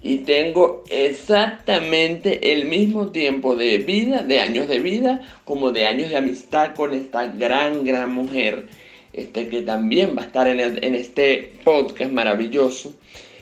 y 0.02 0.18
tengo 0.18 0.82
exactamente 0.90 2.52
el 2.52 2.64
mismo 2.64 3.12
tiempo 3.12 3.54
de 3.54 3.78
vida, 3.78 4.24
de 4.24 4.40
años 4.40 4.66
de 4.66 4.80
vida, 4.80 5.20
como 5.44 5.70
de 5.70 5.86
años 5.86 6.10
de 6.10 6.16
amistad 6.16 6.74
con 6.74 6.92
esta 6.94 7.28
gran, 7.28 7.84
gran 7.84 8.12
mujer, 8.12 8.66
este, 9.12 9.46
que 9.46 9.62
también 9.62 10.16
va 10.18 10.22
a 10.22 10.26
estar 10.26 10.48
en, 10.48 10.58
en 10.58 10.94
este 10.96 11.52
podcast 11.62 12.10
maravilloso. 12.10 12.92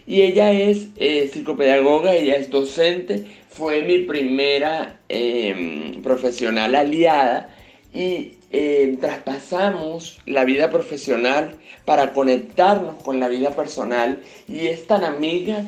Y 0.06 0.22
ella 0.22 0.52
es 0.52 0.88
eh, 0.96 1.28
psicopedagoga, 1.32 2.14
ella 2.14 2.36
es 2.36 2.50
docente, 2.50 3.24
fue 3.50 3.82
mi 3.82 3.98
primera 3.98 5.00
em, 5.08 6.02
profesional 6.02 6.74
aliada 6.74 7.54
y 7.94 8.32
em, 8.50 8.96
traspasamos 8.96 10.18
la 10.26 10.44
vida 10.44 10.70
profesional 10.70 11.56
para 11.84 12.12
conectarnos 12.12 13.02
con 13.02 13.20
la 13.20 13.28
vida 13.28 13.50
personal 13.50 14.20
y 14.48 14.66
es 14.68 14.86
tan 14.86 15.04
amiga, 15.04 15.64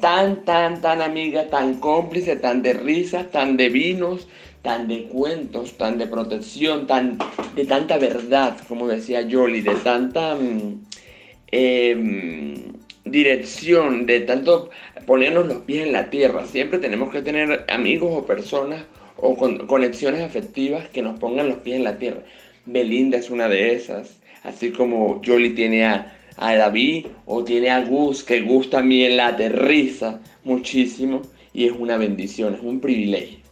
tan, 0.00 0.44
tan, 0.44 0.80
tan 0.80 1.02
amiga, 1.02 1.48
tan 1.48 1.80
cómplice, 1.80 2.36
tan 2.36 2.62
de 2.62 2.74
risas, 2.74 3.30
tan 3.30 3.56
de 3.56 3.68
vinos, 3.68 4.28
tan 4.62 4.88
de 4.88 5.04
cuentos, 5.04 5.76
tan 5.76 5.98
de 5.98 6.06
protección, 6.06 6.86
tan 6.86 7.18
de 7.54 7.64
tanta 7.66 7.98
verdad, 7.98 8.56
como 8.68 8.88
decía 8.88 9.26
Jolly, 9.30 9.60
de 9.60 9.74
tanta 9.76 10.34
mm, 10.36 10.84
em, 11.52 12.73
dirección, 13.04 14.06
de 14.06 14.20
tanto 14.20 14.70
ponernos 15.06 15.46
los 15.46 15.62
pies 15.62 15.86
en 15.86 15.92
la 15.92 16.10
tierra. 16.10 16.46
Siempre 16.46 16.78
tenemos 16.78 17.12
que 17.12 17.22
tener 17.22 17.64
amigos 17.68 18.10
o 18.12 18.26
personas 18.26 18.84
o 19.16 19.36
con, 19.36 19.66
conexiones 19.66 20.22
afectivas 20.22 20.88
que 20.88 21.02
nos 21.02 21.18
pongan 21.18 21.48
los 21.48 21.58
pies 21.58 21.76
en 21.76 21.84
la 21.84 21.98
tierra. 21.98 22.22
Belinda 22.66 23.18
es 23.18 23.30
una 23.30 23.48
de 23.48 23.74
esas, 23.74 24.18
así 24.42 24.70
como 24.70 25.20
Jolly 25.24 25.50
tiene 25.50 25.84
a, 25.84 26.16
a 26.36 26.56
David 26.56 27.06
o 27.26 27.44
tiene 27.44 27.70
a 27.70 27.84
Gus, 27.84 28.24
que 28.24 28.40
Gus 28.40 28.70
también 28.70 29.16
la 29.16 29.28
aterriza 29.28 30.20
muchísimo 30.44 31.22
y 31.52 31.66
es 31.66 31.72
una 31.72 31.96
bendición, 31.96 32.54
es 32.54 32.60
un 32.62 32.80
privilegio. 32.80 33.43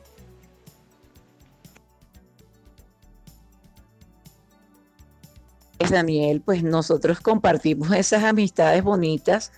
Daniel, 5.91 6.41
pues 6.41 6.63
nosotros 6.63 7.21
compartimos 7.21 7.93
esas 7.93 8.25
amistades 8.25 8.83
bonitas 8.83 9.53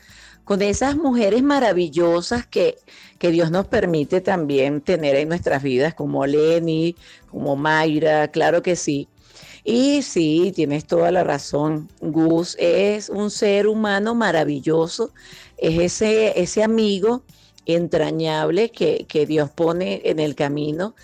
con 0.45 0.61
esas 0.61 0.97
mujeres 0.97 1.43
maravillosas 1.43 2.47
que, 2.47 2.77
que, 3.19 3.31
Dios 3.31 3.51
nos 3.51 3.67
permite 3.67 4.21
también 4.21 4.83
tener 4.83 5.17
en 5.17 5.29
nuestras 5.29 5.63
vidas, 5.63 5.95
como 5.95 6.27
Lenny, 6.27 6.97
como 7.31 7.57
Mayra, 7.57 8.29
claro 8.29 8.63
que 8.63 8.77
sí. 8.77 9.09
Y 9.65 10.03
sí, 10.03 10.53
tienes 10.55 10.85
toda 10.87 11.11
la 11.11 11.25
razón. 11.25 11.89
Gus 12.03 12.57
es 12.61 13.09
un 13.09 13.31
ser 13.31 13.67
humano 13.67 14.15
maravilloso, 14.15 15.13
es 15.57 15.79
ese, 15.79 16.39
ese 16.39 16.63
amigo 16.63 17.23
entrañable 17.65 18.71
que, 18.71 19.07
que 19.09 19.25
Dios 19.25 19.51
pone 19.51 20.03
en 20.05 20.19
el 20.19 20.35
camino 20.35 20.95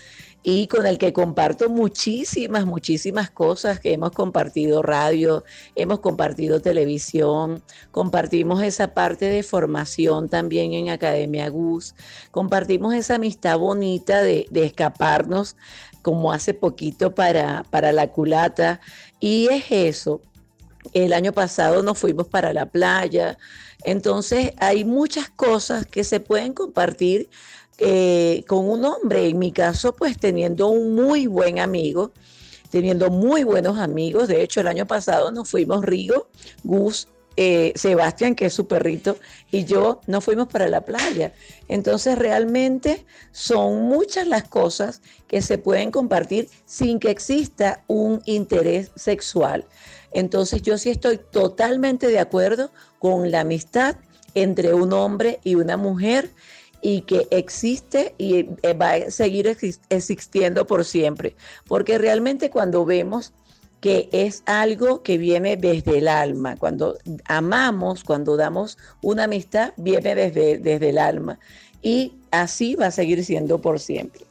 y 0.43 0.67
con 0.67 0.85
el 0.87 0.97
que 0.97 1.13
comparto 1.13 1.69
muchísimas, 1.69 2.65
muchísimas 2.65 3.29
cosas 3.29 3.79
que 3.79 3.93
hemos 3.93 4.11
compartido 4.11 4.81
radio, 4.81 5.43
hemos 5.75 5.99
compartido 5.99 6.59
televisión, 6.59 7.63
compartimos 7.91 8.63
esa 8.63 8.93
parte 8.93 9.25
de 9.25 9.43
formación 9.43 10.29
también 10.29 10.73
en 10.73 10.89
Academia 10.89 11.47
GUS, 11.49 11.93
compartimos 12.31 12.95
esa 12.95 13.15
amistad 13.15 13.59
bonita 13.59 14.21
de, 14.21 14.47
escaparnos 14.51 15.55
como 16.01 16.31
hace 16.31 16.53
poquito 16.53 17.13
para, 17.13 17.63
para 17.69 17.91
la 17.91 18.07
culata 18.07 18.79
y 19.19 19.47
es 19.47 19.65
eso. 19.69 20.21
El 20.93 21.13
año 21.13 21.31
pasado 21.31 21.83
nos 21.83 21.99
fuimos 21.99 22.27
para 22.27 22.53
la 22.53 22.65
playa, 22.65 23.37
entonces 23.83 24.53
hay 24.57 24.83
muchas 24.85 25.29
cosas 25.29 25.85
que 25.85 26.03
se 26.03 26.19
pueden 26.19 26.53
compartir 26.53 27.29
eh, 27.83 28.43
con 28.47 28.69
un 28.69 28.85
hombre, 28.85 29.27
en 29.27 29.39
mi 29.39 29.51
caso, 29.51 29.95
pues 29.95 30.15
teniendo 30.19 30.67
un 30.67 30.93
muy 30.93 31.25
buen 31.25 31.57
amigo, 31.57 32.11
teniendo 32.69 33.09
muy 33.09 33.43
buenos 33.43 33.79
amigos. 33.79 34.27
De 34.27 34.43
hecho, 34.43 34.61
el 34.61 34.67
año 34.67 34.85
pasado 34.85 35.31
nos 35.31 35.49
fuimos 35.49 35.83
Rigo, 35.83 36.27
Gus, 36.63 37.07
eh, 37.37 37.73
Sebastián, 37.75 38.35
que 38.35 38.45
es 38.45 38.53
su 38.53 38.67
perrito, 38.67 39.17
y 39.49 39.65
yo 39.65 39.99
nos 40.05 40.23
fuimos 40.23 40.47
para 40.47 40.67
la 40.67 40.81
playa. 40.81 41.33
Entonces, 41.69 42.19
realmente 42.19 43.03
son 43.31 43.81
muchas 43.81 44.27
las 44.27 44.43
cosas 44.43 45.01
que 45.27 45.41
se 45.41 45.57
pueden 45.57 45.89
compartir 45.89 46.49
sin 46.65 46.99
que 46.99 47.09
exista 47.09 47.83
un 47.87 48.21
interés 48.25 48.91
sexual. 48.95 49.65
Entonces, 50.13 50.61
yo 50.61 50.77
sí 50.77 50.91
estoy 50.91 51.17
totalmente 51.17 52.09
de 52.09 52.19
acuerdo 52.19 52.69
con 52.99 53.31
la 53.31 53.39
amistad 53.39 53.95
entre 54.35 54.75
un 54.75 54.93
hombre 54.93 55.39
y 55.43 55.55
una 55.55 55.77
mujer 55.77 56.29
y 56.81 57.01
que 57.01 57.27
existe 57.31 58.13
y 58.17 58.47
eh, 58.63 58.73
va 58.73 58.93
a 58.93 59.11
seguir 59.11 59.55
existiendo 59.89 60.65
por 60.65 60.85
siempre. 60.85 61.35
Porque 61.67 61.97
realmente 61.97 62.49
cuando 62.49 62.85
vemos 62.85 63.33
que 63.81 64.09
es 64.11 64.43
algo 64.45 65.01
que 65.01 65.17
viene 65.17 65.57
desde 65.57 65.97
el 65.97 66.07
alma, 66.07 66.55
cuando 66.55 66.97
amamos, 67.25 68.03
cuando 68.03 68.37
damos 68.37 68.77
una 69.01 69.23
amistad, 69.23 69.73
viene 69.75 70.13
desde, 70.13 70.59
desde 70.59 70.89
el 70.89 70.99
alma. 70.99 71.39
Y 71.81 72.13
así 72.29 72.75
va 72.75 72.87
a 72.87 72.91
seguir 72.91 73.25
siendo 73.25 73.59
por 73.59 73.79
siempre. 73.79 74.21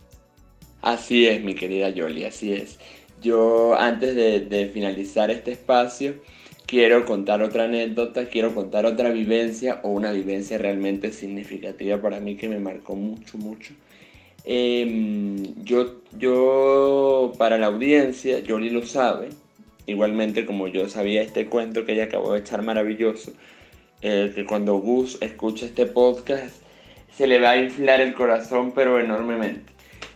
Así 0.82 1.26
es, 1.26 1.42
mi 1.42 1.54
querida 1.54 1.90
Yoli, 1.90 2.24
así 2.24 2.52
es. 2.52 2.78
Yo 3.20 3.74
antes 3.74 4.14
de, 4.14 4.40
de 4.40 4.68
finalizar 4.68 5.30
este 5.30 5.52
espacio, 5.52 6.14
quiero 6.70 7.04
contar 7.04 7.42
otra 7.42 7.64
anécdota, 7.64 8.26
quiero 8.26 8.54
contar 8.54 8.86
otra 8.86 9.10
vivencia 9.10 9.80
o 9.82 9.88
una 9.88 10.12
vivencia 10.12 10.56
realmente 10.56 11.10
significativa 11.10 12.00
para 12.00 12.20
mí 12.20 12.36
que 12.36 12.48
me 12.48 12.60
marcó 12.60 12.94
mucho, 12.94 13.38
mucho. 13.38 13.74
Em, 14.44 15.64
yo, 15.64 15.96
yo, 16.16 17.32
para 17.38 17.58
la 17.58 17.66
audiencia, 17.66 18.38
Yoli 18.38 18.70
lo 18.70 18.86
sabe, 18.86 19.30
igualmente 19.86 20.46
como 20.46 20.68
yo 20.68 20.88
sabía 20.88 21.22
este 21.22 21.46
cuento 21.46 21.84
que 21.84 21.94
ella 21.94 22.04
acabó 22.04 22.34
de 22.34 22.38
echar 22.38 22.62
maravilloso, 22.62 23.32
eh, 24.00 24.30
que 24.32 24.46
cuando 24.46 24.76
Gus 24.76 25.18
escucha 25.20 25.66
este 25.66 25.86
podcast 25.86 26.54
se 27.16 27.26
le 27.26 27.40
va 27.40 27.50
a 27.50 27.56
inflar 27.56 28.00
el 28.00 28.14
corazón, 28.14 28.70
pero 28.76 29.00
enormemente. 29.00 29.72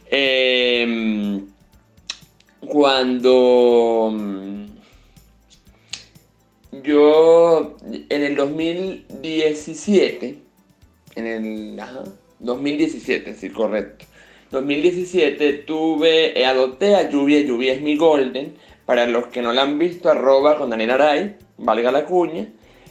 Em, 0.08 1.46
cuando 2.60 4.12
yo 6.84 7.76
en 7.84 8.22
el 8.22 8.36
2017, 8.36 10.38
en 11.16 11.26
el 11.26 11.82
2017, 12.38 13.34
sí, 13.34 13.50
correcto. 13.50 14.04
2017 14.50 15.52
tuve, 15.66 16.38
eh, 16.38 16.46
adopté 16.46 16.94
a 16.94 17.10
Lluvia, 17.10 17.40
Lluvia 17.40 17.72
es 17.72 17.80
mi 17.80 17.96
golden, 17.96 18.54
para 18.86 19.06
los 19.06 19.26
que 19.28 19.42
no 19.42 19.52
la 19.52 19.62
han 19.62 19.78
visto, 19.78 20.10
arroba 20.10 20.58
con 20.58 20.70
Daniel 20.70 20.92
Aray, 20.92 21.36
valga 21.56 21.90
la 21.90 22.04
cuña. 22.04 22.48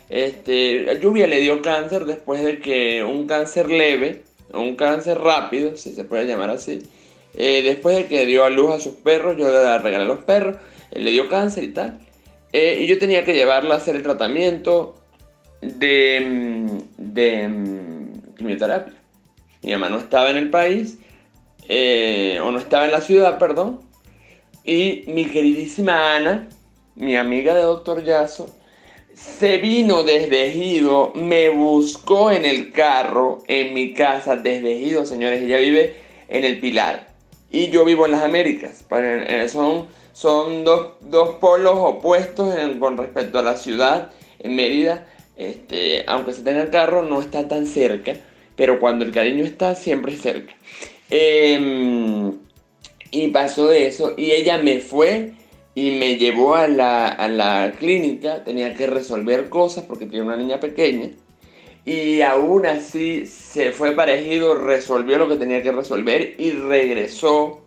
Este, 0.10 0.99
Lluvia 0.99 1.27
le 1.27 1.39
dio 1.39 1.62
cáncer 1.62 2.06
después 2.06 2.43
de 2.43 2.60
que 2.60 3.03
un 3.03 3.27
cáncer 3.27 3.69
leve, 3.69 4.23
un 4.53 4.75
cáncer 4.75 5.19
rápido, 5.19 5.77
si 5.77 5.93
se 5.93 6.03
puede 6.03 6.25
llamar 6.25 6.49
así, 6.49 6.82
eh, 7.36 7.62
después 7.63 7.95
de 7.95 8.08
que 8.08 8.25
dio 8.25 8.43
a 8.43 8.49
luz 8.49 8.71
a 8.71 8.79
sus 8.79 8.95
perros, 8.95 9.38
yo 9.38 9.49
le 9.49 9.77
regalé 9.77 10.03
a 10.03 10.08
los 10.08 10.23
perros, 10.23 10.58
él 10.91 11.06
le 11.06 11.12
dio 11.12 11.29
cáncer 11.29 11.63
y 11.63 11.69
tal. 11.69 11.99
Eh, 12.53 12.77
y 12.81 12.87
yo 12.87 12.99
tenía 12.99 13.25
que 13.25 13.33
llevarla 13.33 13.75
a 13.75 13.77
hacer 13.77 13.95
el 13.95 14.03
tratamiento 14.03 14.95
de, 15.61 16.23
mm, 16.23 17.13
de 17.13 17.47
mm, 17.47 18.35
quimioterapia. 18.35 18.93
Mi 19.63 19.71
mamá 19.71 19.89
no 19.89 19.97
estaba 19.97 20.29
en 20.29 20.37
el 20.37 20.49
país, 20.49 20.99
eh, 21.67 22.39
o 22.43 22.51
no 22.51 22.59
estaba 22.59 22.85
en 22.85 22.91
la 22.91 23.01
ciudad, 23.01 23.39
perdón. 23.39 23.81
Y 24.63 25.03
mi 25.07 25.25
queridísima 25.25 26.15
Ana, 26.15 26.47
mi 26.95 27.15
amiga 27.15 27.53
de 27.55 27.61
Doctor 27.61 28.03
Yaso, 28.03 28.49
se 29.15 29.57
vino 29.57 30.03
desde 30.03 30.47
Ejido, 30.47 31.11
me 31.15 31.49
buscó 31.49 32.31
en 32.31 32.45
el 32.45 32.71
carro, 32.71 33.43
en 33.47 33.73
mi 33.73 33.93
casa, 33.93 34.35
desde 34.35 34.73
Ejido, 34.73 35.05
señores. 35.05 35.41
Ella 35.41 35.57
vive 35.57 35.95
en 36.27 36.43
el 36.43 36.59
Pilar. 36.59 37.07
Y 37.51 37.69
yo 37.69 37.85
vivo 37.85 38.05
en 38.05 38.13
las 38.13 38.23
Américas. 38.23 38.85
Son 39.47 39.87
son 40.13 40.63
dos, 40.63 41.36
polos 41.41 41.76
opuestos 41.76 42.56
con 42.80 42.97
respecto 42.97 43.39
a 43.39 43.43
la 43.43 43.58
ciudad, 43.58 44.12
en 44.39 44.56
Mérida, 44.56 45.08
este, 45.36 46.06
aunque 46.08 46.34
se 46.34 46.43
tenga 46.43 46.62
el 46.62 46.69
carro, 46.69 47.02
no 47.02 47.19
está 47.19 47.47
tan 47.47 47.65
cerca, 47.65 48.15
pero 48.56 48.80
cuando 48.80 49.04
el 49.04 49.12
cariño 49.12 49.43
está, 49.43 49.76
siempre 49.76 50.15
cerca. 50.15 50.54
Em, 51.10 52.34
y 53.12 53.28
pasó 53.30 53.71
eso, 53.71 54.13
y 54.15 54.32
ella 54.32 54.58
me 54.60 54.80
fue 54.80 55.34
y 55.76 55.91
me 55.91 56.17
llevó 56.17 56.56
a 56.56 56.67
la, 56.67 57.08
a 57.08 57.28
la 57.28 57.73
clínica, 57.80 58.43
tenía 58.43 58.76
que 58.76 58.88
resolver 58.88 59.49
cosas 59.49 59.86
porque 59.86 60.06
tiene 60.06 60.26
una 60.26 60.38
niña 60.38 60.60
pequeña, 60.60 61.10
y 61.86 62.21
aún 62.21 62.65
así 62.65 63.26
se 63.26 63.71
fue 63.71 63.93
parejido, 63.93 64.56
resolvió 64.56 65.17
lo 65.17 65.28
que 65.28 65.36
tenía 65.38 65.63
que 65.63 65.71
resolver 65.71 66.36
y 66.38 66.52
regresó 66.52 67.62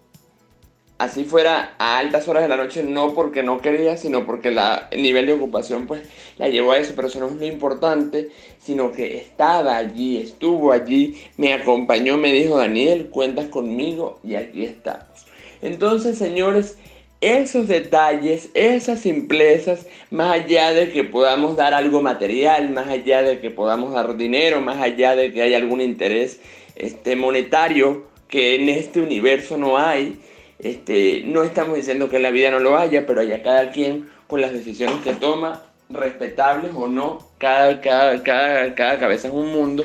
así 0.99 1.25
fuera 1.25 1.75
a 1.79 1.99
altas 1.99 2.27
horas 2.29 2.43
de 2.43 2.49
la 2.49 2.57
noche, 2.57 2.83
no 2.83 3.15
porque 3.15 3.43
no 3.43 3.61
quería, 3.61 3.97
sino 3.97 4.25
porque 4.25 4.51
la, 4.51 4.89
el 4.91 5.03
nivel 5.03 5.27
de 5.27 5.35
ocupación 5.35 5.87
pues 5.87 6.03
la 6.39 6.49
llevó 6.49 6.73
a 6.73 6.79
eso, 6.79 6.93
pero 6.97 7.09
eso 7.09 7.21
no 7.21 7.27
es 7.29 7.35
lo 7.35 7.47
importante, 7.47 8.31
sino 8.59 8.93
que 8.93 9.17
estaba 9.17 9.77
allí, 9.77 10.19
estuvo 10.19 10.73
allí, 10.73 11.23
me 11.37 11.53
acompañó, 11.53 12.17
me 12.17 12.33
dijo, 12.33 12.59
Daniel, 12.59 13.09
cuentas 13.11 13.47
conmigo 13.47 14.21
y 14.25 14.35
aquí 14.35 14.65
estamos. 14.65 15.27
Entonces, 15.63 16.19
señores, 16.19 16.79
esos 17.21 17.67
detalles, 17.67 18.51
esas 18.55 19.01
simplezas, 19.01 19.87
más 20.11 20.33
allá 20.33 20.73
de 20.73 20.93
que 20.93 21.05
podamos 21.05 21.57
dar 21.57 21.73
algo 21.75 22.03
material, 22.03 22.71
más 22.71 22.89
allá 22.89 23.23
de 23.23 23.41
que 23.41 23.51
podamos 23.51 23.93
dar 23.93 24.17
dinero, 24.17 24.61
más 24.61 24.81
allá 24.81 25.17
de 25.17 25.33
que 25.33 25.43
haya 25.43 25.57
algún 25.57 25.81
interés 25.81 26.41
este, 26.75 27.17
monetario 27.17 28.05
que 28.29 28.57
en 28.57 28.69
este 28.69 29.01
universo 29.01 29.57
no 29.57 29.79
hay, 29.79 30.21
este, 30.59 31.23
no 31.25 31.43
estamos 31.43 31.77
diciendo 31.77 32.09
que 32.09 32.17
en 32.17 32.23
la 32.23 32.31
vida 32.31 32.51
no 32.51 32.59
lo 32.59 32.77
haya, 32.77 33.07
pero 33.07 33.21
haya 33.21 33.43
cada 33.43 33.71
quien 33.71 34.09
con 34.27 34.41
las 34.41 34.53
decisiones 34.53 35.03
que 35.03 35.15
toma, 35.15 35.63
respetables 35.89 36.73
o 36.75 36.89
no, 36.89 37.19
cada, 37.39 37.81
cada, 37.81 38.23
cada, 38.23 38.75
cada 38.75 38.99
cabeza 38.99 39.29
es 39.29 39.35
un 39.35 39.53
mundo, 39.53 39.85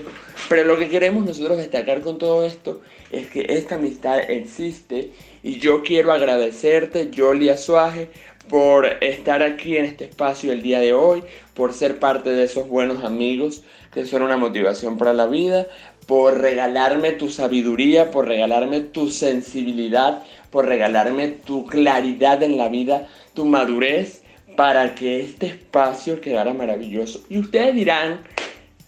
pero 0.49 0.63
lo 0.63 0.77
que 0.77 0.89
queremos 0.89 1.25
nosotros 1.25 1.57
destacar 1.57 2.01
con 2.01 2.17
todo 2.17 2.45
esto 2.45 2.81
es 3.11 3.29
que 3.29 3.45
esta 3.49 3.75
amistad 3.75 4.19
existe 4.29 5.11
y 5.43 5.59
yo 5.59 5.83
quiero 5.83 6.11
agradecerte, 6.11 7.11
Jolie 7.15 7.51
Azuaje, 7.51 8.09
por 8.49 8.85
estar 9.01 9.43
aquí 9.43 9.77
en 9.77 9.85
este 9.85 10.05
espacio 10.05 10.51
el 10.51 10.61
día 10.61 10.79
de 10.79 10.93
hoy, 10.93 11.23
por 11.53 11.73
ser 11.73 11.99
parte 11.99 12.31
de 12.31 12.43
esos 12.43 12.67
buenos 12.67 13.03
amigos 13.03 13.63
que 13.93 14.05
son 14.05 14.23
una 14.23 14.37
motivación 14.37 14.97
para 14.97 15.13
la 15.13 15.27
vida, 15.27 15.67
por 16.05 16.39
regalarme 16.39 17.11
tu 17.11 17.29
sabiduría, 17.29 18.11
por 18.11 18.27
regalarme 18.27 18.81
tu 18.81 19.09
sensibilidad, 19.09 20.23
por 20.49 20.65
regalarme 20.65 21.29
tu 21.29 21.65
claridad 21.65 22.43
en 22.43 22.57
la 22.57 22.69
vida, 22.69 23.07
tu 23.33 23.45
madurez, 23.45 24.21
para 24.55 24.95
que 24.95 25.21
este 25.21 25.47
espacio 25.47 26.19
quedara 26.19 26.53
maravilloso. 26.53 27.23
Y 27.29 27.39
ustedes 27.39 27.73
dirán 27.73 28.21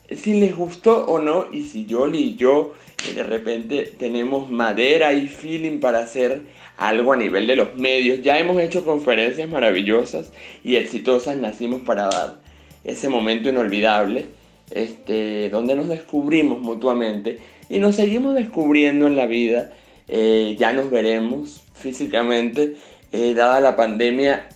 si 0.09 0.39
les 0.39 0.55
gustó 0.55 1.05
o 1.05 1.19
no, 1.19 1.47
y 1.51 1.63
si 1.63 1.87
Jolie 1.89 2.21
y 2.21 2.35
yo 2.35 2.73
de 3.15 3.23
repente 3.23 3.93
tenemos 3.97 4.49
madera 4.49 5.13
y 5.13 5.27
feeling 5.27 5.79
para 5.79 5.99
hacer 5.99 6.41
algo 6.77 7.13
a 7.13 7.17
nivel 7.17 7.47
de 7.47 7.55
los 7.55 7.75
medios. 7.75 8.21
Ya 8.21 8.39
hemos 8.39 8.59
hecho 8.61 8.85
conferencias 8.85 9.49
maravillosas 9.49 10.31
y 10.63 10.75
exitosas, 10.75 11.37
nacimos 11.37 11.81
para 11.81 12.07
dar 12.07 12.35
ese 12.83 13.09
momento 13.09 13.49
inolvidable, 13.49 14.25
este, 14.73 15.49
donde 15.49 15.75
nos 15.75 15.87
descubrimos 15.87 16.59
mutuamente 16.59 17.39
y 17.69 17.79
nos 17.79 17.95
seguimos 17.95 18.35
descubriendo 18.35 19.07
en 19.07 19.15
la 19.15 19.25
vida. 19.25 19.73
Eh, 20.07 20.55
ya 20.59 20.73
nos 20.73 20.91
veremos 20.91 21.61
físicamente, 21.73 22.75
eh, 23.11 23.33
dada 23.33 23.61
la 23.61 23.75
pandemia, 23.75 24.49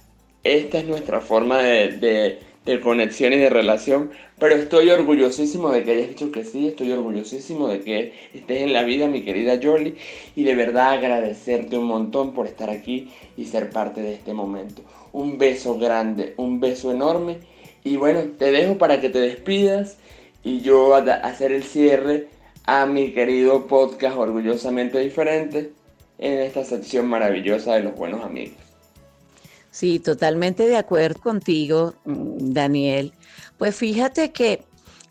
esta 0.43 0.79
es 0.79 0.85
nuestra 0.85 1.21
forma 1.21 1.59
de 1.59 2.39
de 2.67 2.81
conexión 2.81 3.31
y 3.31 3.37
de 3.37 3.49
relación, 3.49 4.11
pero 4.37 4.55
estoy 4.55 4.89
orgullosísimo 4.89 5.71
de 5.71 5.83
que 5.83 5.91
hayas 5.91 6.09
dicho 6.09 6.31
que 6.33 6.43
sí, 6.43 6.67
estoy 6.67 6.91
orgullosísimo 6.91 7.69
de 7.69 7.79
que 7.79 8.13
estés 8.33 8.61
en 8.61 8.73
la 8.73 8.83
vida, 8.83 9.07
mi 9.07 9.23
querida 9.23 9.57
Jolie, 9.63 9.95
y 10.35 10.43
de 10.43 10.53
verdad 10.53 10.91
agradecerte 10.91 11.77
un 11.77 11.85
montón 11.85 12.33
por 12.33 12.45
estar 12.45 12.69
aquí 12.69 13.09
y 13.37 13.45
ser 13.45 13.69
parte 13.69 14.01
de 14.01 14.13
este 14.13 14.33
momento. 14.33 14.81
Un 15.13 15.37
beso 15.37 15.79
grande, 15.79 16.33
un 16.35 16.59
beso 16.59 16.91
enorme, 16.91 17.37
y 17.85 17.95
bueno, 17.95 18.21
te 18.37 18.51
dejo 18.51 18.77
para 18.77 18.99
que 18.99 19.09
te 19.09 19.19
despidas 19.19 19.97
y 20.47 20.61
yo 20.61 20.95
a 20.95 20.99
hacer 20.99 21.51
el 21.51 21.61
cierre 21.61 22.29
a 22.65 22.85
mi 22.85 23.11
querido 23.11 23.67
podcast 23.67 24.15
Orgullosamente 24.15 24.97
Diferente 24.97 25.73
en 26.17 26.39
esta 26.39 26.63
sección 26.63 27.05
maravillosa 27.07 27.75
de 27.75 27.81
los 27.81 27.95
buenos 27.95 28.23
amigos. 28.23 28.55
Sí, 29.71 29.99
totalmente 29.99 30.65
de 30.65 30.77
acuerdo 30.77 31.19
contigo, 31.19 31.95
Daniel. 32.05 33.11
Pues 33.57 33.75
fíjate 33.75 34.31
que 34.31 34.63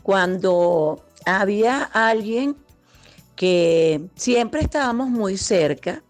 cuando 0.03 1.05
había 1.27 1.83
alguien 1.83 2.57
que 3.37 4.01
siempre 4.15 4.63
estábamos 4.63 5.11
muy 5.11 5.37
cerca 5.37 6.03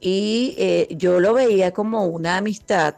y 0.00 0.54
eh, 0.58 0.88
yo 0.90 1.18
lo 1.18 1.32
veía 1.32 1.72
como 1.72 2.04
una 2.04 2.36
amistad 2.36 2.94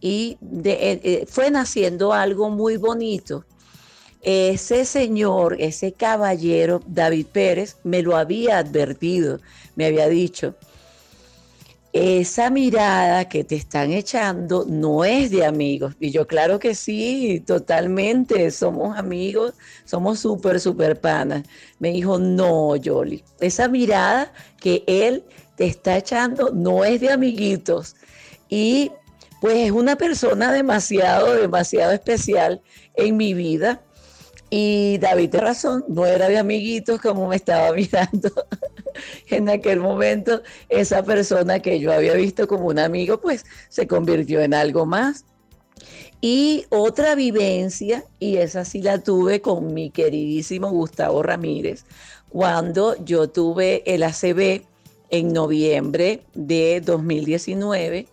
y 0.00 0.38
eh, 0.64 1.00
eh, 1.02 1.26
fue 1.28 1.50
naciendo 1.50 2.12
algo 2.12 2.48
muy 2.48 2.76
bonito. 2.76 3.44
Ese 4.22 4.84
señor, 4.84 5.56
ese 5.58 5.92
caballero, 5.92 6.82
David 6.86 7.26
Pérez, 7.32 7.76
me 7.84 8.02
lo 8.02 8.16
había 8.16 8.58
advertido, 8.58 9.40
me 9.76 9.86
había 9.86 10.08
dicho, 10.08 10.54
esa 11.92 12.50
mirada 12.50 13.28
que 13.28 13.42
te 13.42 13.56
están 13.56 13.90
echando 13.90 14.64
no 14.68 15.04
es 15.04 15.30
de 15.30 15.44
amigos. 15.44 15.94
Y 15.98 16.10
yo 16.10 16.26
claro 16.26 16.58
que 16.58 16.74
sí, 16.74 17.42
totalmente, 17.44 18.50
somos 18.50 18.96
amigos, 18.96 19.54
somos 19.84 20.20
súper, 20.20 20.60
súper 20.60 21.00
panas. 21.00 21.44
Me 21.80 21.90
dijo, 21.90 22.18
no, 22.18 22.76
Yoli, 22.76 23.24
esa 23.40 23.68
mirada 23.68 24.32
que 24.60 24.84
él 24.86 25.24
te 25.56 25.66
está 25.66 25.96
echando 25.96 26.50
no 26.52 26.84
es 26.84 27.00
de 27.00 27.10
amiguitos. 27.10 27.96
Y 28.48 28.92
pues 29.40 29.56
es 29.56 29.70
una 29.72 29.96
persona 29.96 30.52
demasiado, 30.52 31.34
demasiado 31.34 31.92
especial 31.92 32.60
en 32.94 33.16
mi 33.16 33.34
vida. 33.34 33.82
Y 34.50 34.98
David 34.98 35.30
tiene 35.30 35.46
razón, 35.46 35.84
no 35.88 36.04
era 36.06 36.28
de 36.28 36.36
amiguitos 36.36 37.00
como 37.00 37.28
me 37.28 37.36
estaba 37.36 37.72
mirando 37.76 38.30
en 39.28 39.48
aquel 39.48 39.78
momento 39.78 40.42
esa 40.68 41.04
persona 41.04 41.60
que 41.60 41.78
yo 41.78 41.92
había 41.92 42.14
visto 42.14 42.48
como 42.48 42.66
un 42.66 42.80
amigo, 42.80 43.20
pues 43.20 43.44
se 43.68 43.86
convirtió 43.86 44.40
en 44.40 44.52
algo 44.52 44.86
más. 44.86 45.24
Y 46.20 46.66
otra 46.68 47.14
vivencia, 47.14 48.04
y 48.18 48.36
esa 48.36 48.64
sí 48.64 48.82
la 48.82 48.98
tuve 48.98 49.40
con 49.40 49.72
mi 49.72 49.90
queridísimo 49.90 50.68
Gustavo 50.70 51.22
Ramírez, 51.22 51.84
cuando 52.28 53.02
yo 53.04 53.28
tuve 53.28 53.82
el 53.86 54.02
ACB 54.02 54.62
en 55.10 55.32
noviembre 55.32 56.22
de 56.34 56.82
2019, 56.84 58.06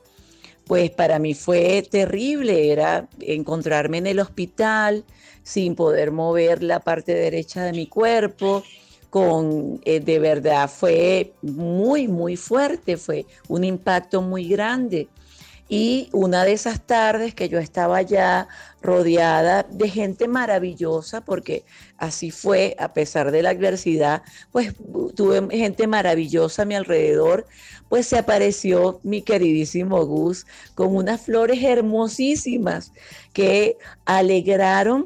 pues 0.68 0.92
para 0.92 1.18
mí 1.20 1.34
fue 1.34 1.88
terrible, 1.90 2.72
era 2.72 3.08
encontrarme 3.22 4.00
en 4.00 4.08
el 4.08 4.20
hospital 4.20 5.06
sin 5.44 5.76
poder 5.76 6.12
mover 6.12 6.62
la 6.62 6.82
parte 6.82 7.14
derecha 7.14 7.64
de 7.64 7.72
mi 7.72 7.88
cuerpo, 7.88 8.64
con, 9.10 9.80
eh, 9.86 10.02
de 10.02 10.20
verdad 10.20 10.70
fue 10.70 11.32
muy, 11.42 12.10
muy 12.10 12.36
fuerte, 12.36 12.98
fue 12.98 13.26
un 13.48 13.64
impacto 13.64 14.22
muy 14.22 14.50
grande. 14.50 15.08
Y 15.70 16.10
una 16.14 16.46
de 16.46 16.54
esas 16.54 16.86
tardes 16.86 17.36
que 17.36 17.50
yo 17.50 17.60
estaba 17.60 18.02
ya 18.02 18.48
rodeada 18.82 19.64
de 19.64 19.90
gente 19.90 20.28
maravillosa, 20.28 21.22
porque 21.22 21.66
así 21.98 22.32
fue, 22.32 22.76
a 22.80 22.94
pesar 22.94 23.32
de 23.32 23.42
la 23.44 23.50
adversidad, 23.50 24.22
pues 24.52 24.74
tuve 25.16 25.46
gente 25.52 25.88
maravillosa 25.88 26.62
a 26.62 26.66
mi 26.66 26.76
alrededor, 26.76 27.46
pues 27.90 28.08
se 28.08 28.18
apareció 28.18 29.02
mi 29.04 29.22
queridísimo 29.22 30.06
Gus 30.06 30.46
con 30.74 30.96
unas 30.96 31.22
flores 31.22 31.62
hermosísimas 31.62 32.94
que 33.34 33.78
alegraron 34.06 35.06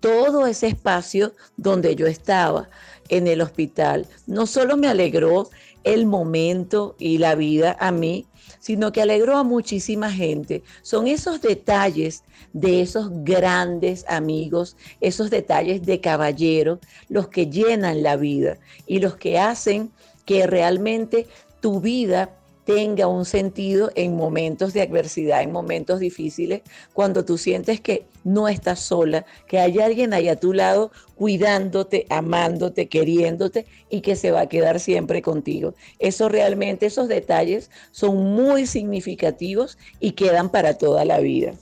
todo 0.00 0.46
ese 0.46 0.66
espacio 0.68 1.32
donde 1.56 1.94
yo 1.94 2.06
estaba 2.06 2.68
en 3.08 3.28
el 3.28 3.40
hospital. 3.40 4.06
No 4.26 4.46
solo 4.46 4.76
me 4.76 4.88
alegró 4.88 5.48
el 5.84 6.06
momento 6.06 6.96
y 6.98 7.18
la 7.18 7.36
vida 7.36 7.76
a 7.78 7.92
mí, 7.92 8.26
sino 8.66 8.90
que 8.90 9.00
alegró 9.00 9.36
a 9.36 9.44
muchísima 9.44 10.10
gente. 10.10 10.64
Son 10.82 11.06
esos 11.06 11.40
detalles 11.40 12.24
de 12.52 12.82
esos 12.82 13.10
grandes 13.22 14.04
amigos, 14.08 14.76
esos 15.00 15.30
detalles 15.30 15.86
de 15.86 16.00
caballero, 16.00 16.80
los 17.08 17.28
que 17.28 17.46
llenan 17.46 18.02
la 18.02 18.16
vida 18.16 18.58
y 18.84 18.98
los 18.98 19.14
que 19.14 19.38
hacen 19.38 19.92
que 20.24 20.48
realmente 20.48 21.28
tu 21.60 21.80
vida 21.80 22.35
tenga 22.66 23.06
un 23.06 23.24
sentido 23.24 23.90
en 23.94 24.16
momentos 24.16 24.74
de 24.74 24.82
adversidad, 24.82 25.42
en 25.42 25.52
momentos 25.52 26.00
difíciles, 26.00 26.62
cuando 26.92 27.24
tú 27.24 27.38
sientes 27.38 27.80
que 27.80 28.06
no 28.24 28.48
estás 28.48 28.80
sola, 28.80 29.24
que 29.46 29.60
hay 29.60 29.78
alguien 29.78 30.12
ahí 30.12 30.28
a 30.28 30.40
tu 30.40 30.52
lado 30.52 30.90
cuidándote, 31.14 32.06
amándote, 32.10 32.88
queriéndote 32.88 33.66
y 33.88 34.00
que 34.00 34.16
se 34.16 34.32
va 34.32 34.40
a 34.40 34.48
quedar 34.48 34.80
siempre 34.80 35.22
contigo. 35.22 35.74
Eso 36.00 36.28
realmente, 36.28 36.86
esos 36.86 37.06
detalles 37.06 37.70
son 37.92 38.16
muy 38.16 38.66
significativos 38.66 39.78
y 40.00 40.12
quedan 40.12 40.50
para 40.50 40.76
toda 40.76 41.04
la 41.04 41.20
vida. 41.20 41.54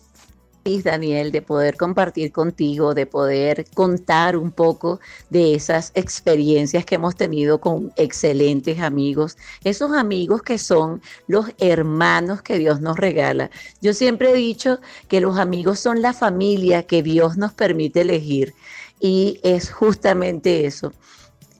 Daniel, 0.64 1.30
de 1.30 1.42
poder 1.42 1.76
compartir 1.76 2.32
contigo, 2.32 2.94
de 2.94 3.04
poder 3.04 3.66
contar 3.74 4.34
un 4.36 4.50
poco 4.50 4.98
de 5.28 5.54
esas 5.54 5.92
experiencias 5.94 6.86
que 6.86 6.94
hemos 6.94 7.16
tenido 7.16 7.60
con 7.60 7.92
excelentes 7.96 8.80
amigos, 8.80 9.36
esos 9.62 9.92
amigos 9.92 10.42
que 10.42 10.56
son 10.56 11.02
los 11.26 11.50
hermanos 11.58 12.40
que 12.40 12.58
Dios 12.58 12.80
nos 12.80 12.96
regala. 12.96 13.50
Yo 13.82 13.92
siempre 13.92 14.30
he 14.30 14.34
dicho 14.34 14.80
que 15.08 15.20
los 15.20 15.38
amigos 15.38 15.80
son 15.80 16.00
la 16.00 16.14
familia 16.14 16.84
que 16.84 17.02
Dios 17.02 17.36
nos 17.36 17.52
permite 17.52 18.00
elegir 18.00 18.54
y 19.00 19.40
es 19.42 19.70
justamente 19.70 20.64
eso. 20.64 20.94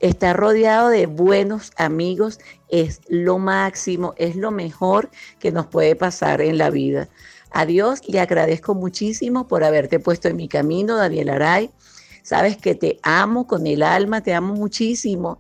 Estar 0.01 0.37
rodeado 0.37 0.89
de 0.89 1.07
buenos 1.07 1.73
amigos 1.77 2.39
es 2.69 3.01
lo 3.09 3.39
máximo, 3.39 4.15
es 4.17 4.35
lo 4.35 4.51
mejor 4.51 5.11
que 5.39 5.53
nos 5.53 5.67
puede 5.67 5.95
pasar 5.95 6.41
en 6.41 6.59
la 6.59 6.71
vida. 6.71 7.09
A 7.57 7.67
Dios 7.67 8.01
le 8.09 8.19
agradezco 8.19 8.75
muchísimo 8.75 9.47
por 9.47 9.63
haberte 9.63 10.01
puesto 10.01 10.27
en 10.27 10.35
mi 10.35 10.49
camino, 10.49 10.97
Daniel 10.97 11.29
Aray. 11.29 11.71
Sabes 12.25 12.57
que 12.57 12.75
te 12.75 12.99
amo 13.05 13.47
con 13.47 13.69
el 13.69 13.85
alma, 13.85 14.23
te 14.23 14.35
amo 14.35 14.55
muchísimo. 14.55 15.39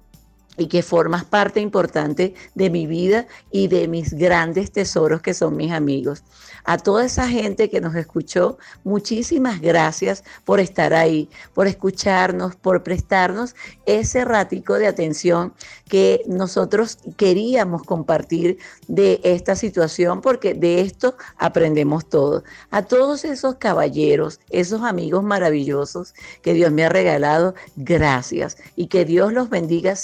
Y 0.56 0.66
que 0.68 0.82
formas 0.82 1.24
parte 1.24 1.60
importante 1.60 2.34
de 2.54 2.70
mi 2.70 2.86
vida 2.86 3.26
y 3.50 3.68
de 3.68 3.88
mis 3.88 4.14
grandes 4.14 4.72
tesoros 4.72 5.20
que 5.20 5.34
son 5.34 5.56
mis 5.56 5.72
amigos. 5.72 6.22
A 6.64 6.78
toda 6.78 7.04
esa 7.04 7.28
gente 7.28 7.68
que 7.68 7.80
nos 7.80 7.94
escuchó, 7.94 8.56
muchísimas 8.84 9.60
gracias 9.60 10.24
por 10.44 10.60
estar 10.60 10.94
ahí, 10.94 11.28
por 11.52 11.66
escucharnos, 11.66 12.56
por 12.56 12.82
prestarnos 12.82 13.54
ese 13.84 14.24
ratico 14.24 14.74
de 14.74 14.86
atención 14.86 15.52
que 15.88 16.22
nosotros 16.26 16.98
queríamos 17.16 17.82
compartir 17.82 18.58
de 18.88 19.20
esta 19.24 19.56
situación, 19.56 20.22
porque 20.22 20.54
de 20.54 20.80
esto 20.80 21.16
aprendemos 21.36 22.08
todo. 22.08 22.44
A 22.70 22.82
todos 22.82 23.24
esos 23.24 23.56
caballeros, 23.56 24.40
esos 24.48 24.82
amigos 24.82 25.22
maravillosos 25.22 26.14
que 26.42 26.54
Dios 26.54 26.72
me 26.72 26.84
ha 26.84 26.88
regalado, 26.88 27.54
gracias 27.76 28.56
y 28.74 28.86
que 28.86 29.04
Dios 29.04 29.32
los 29.32 29.50
bendiga 29.50 29.96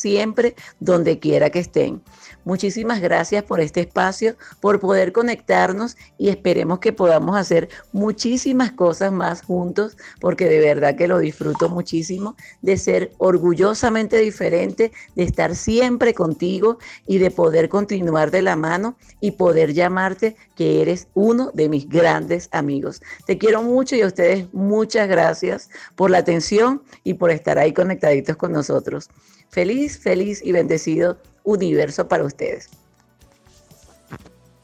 donde 0.79 1.19
quiera 1.19 1.51
que 1.51 1.61
estén. 1.61 2.03
Muchísimas 2.45 3.01
gracias 3.01 3.45
por 3.45 3.61
este 3.61 3.81
espacio, 3.81 4.35
por 4.61 4.81
poder 4.81 5.13
conectarnos 5.13 5.97
y 6.17 6.31
esperemos 6.31 6.79
que 6.79 6.93
podamos 6.93 7.37
hacer 7.37 7.69
muchísimas 7.93 8.73
cosas 8.73 9.13
más 9.13 9.43
juntos, 9.43 9.97
porque 10.21 10.47
de 10.47 10.61
verdad 10.61 10.97
que 10.97 11.09
lo 11.09 11.19
disfruto 11.19 11.69
muchísimo 11.69 12.37
de 12.63 12.77
ser 12.77 13.13
orgullosamente 13.19 14.19
diferente, 14.19 14.91
de 15.15 15.23
estar 15.23 15.55
siempre 15.55 16.15
contigo 16.15 16.79
y 17.07 17.19
de 17.19 17.31
poder 17.31 17.69
continuar 17.69 18.31
de 18.31 18.43
la 18.43 18.57
mano 18.57 18.97
y 19.21 19.33
poder 19.33 19.75
llamarte 19.75 20.37
que 20.57 20.81
eres 20.81 21.09
uno 21.15 21.51
de 21.53 21.69
mis 21.69 21.89
grandes 21.89 22.49
amigos. 22.53 23.03
Te 23.27 23.37
quiero 23.39 23.63
mucho 23.63 23.97
y 23.97 24.03
a 24.03 24.07
ustedes 24.07 24.53
muchas 24.53 25.09
gracias 25.09 25.69
por 25.95 26.11
la 26.11 26.19
atención 26.19 26.83
y 27.05 27.15
por 27.15 27.31
estar 27.31 27.59
ahí 27.59 27.73
conectaditos 27.73 28.37
con 28.37 28.53
nosotros. 28.53 29.11
Feliz, 29.51 30.01
feliz 30.01 30.41
y 30.45 30.53
bendecido 30.53 31.19
universo 31.43 32.09
para 32.09 32.25
ustedes. 32.25 32.71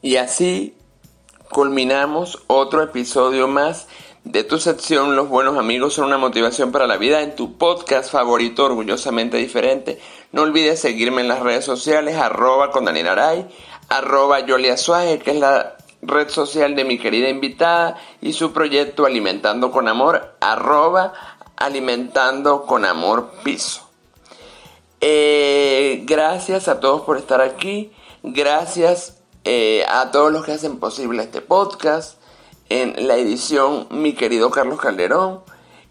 Y 0.01 0.15
así 0.15 0.77
culminamos 1.49 2.43
otro 2.47 2.81
episodio 2.81 3.47
más 3.47 3.87
de 4.23 4.43
tu 4.43 4.59
sección 4.59 5.15
Los 5.15 5.29
buenos 5.29 5.57
amigos 5.57 5.93
son 5.93 6.05
una 6.05 6.17
motivación 6.17 6.71
para 6.71 6.87
la 6.87 6.97
vida 6.97 7.21
en 7.21 7.35
tu 7.35 7.57
podcast 7.57 8.11
favorito 8.11 8.65
orgullosamente 8.65 9.37
diferente. 9.37 9.99
No 10.31 10.41
olvides 10.41 10.79
seguirme 10.79 11.21
en 11.21 11.29
las 11.29 11.39
redes 11.39 11.65
sociales 11.65 12.15
arroba 12.15 12.71
con 12.71 12.85
Daniel 12.85 13.07
Aray, 13.07 13.47
arroba 13.89 14.41
Yolia 14.41 14.77
Suárez, 14.77 15.23
que 15.23 15.31
es 15.31 15.37
la 15.37 15.77
red 16.01 16.29
social 16.29 16.75
de 16.75 16.83
mi 16.85 16.99
querida 16.99 17.29
invitada 17.29 17.97
y 18.21 18.33
su 18.33 18.53
proyecto 18.53 19.05
Alimentando 19.05 19.71
con 19.71 19.87
Amor, 19.87 20.35
arroba 20.41 21.13
Alimentando 21.55 22.65
con 22.65 22.85
Amor 22.85 23.31
Piso. 23.43 23.86
Eh, 24.99 26.03
gracias 26.05 26.67
a 26.67 26.79
todos 26.79 27.01
por 27.01 27.17
estar 27.17 27.41
aquí. 27.41 27.91
Gracias 28.23 29.17
eh, 29.43 29.85
a 29.89 30.11
todos 30.11 30.31
los 30.31 30.43
que 30.43 30.53
hacen 30.53 30.79
posible 30.79 31.23
este 31.23 31.41
podcast. 31.41 32.17
En 32.69 33.07
la 33.07 33.15
edición, 33.15 33.87
mi 33.91 34.13
querido 34.13 34.49
Carlos 34.49 34.79
Calderón. 34.79 35.41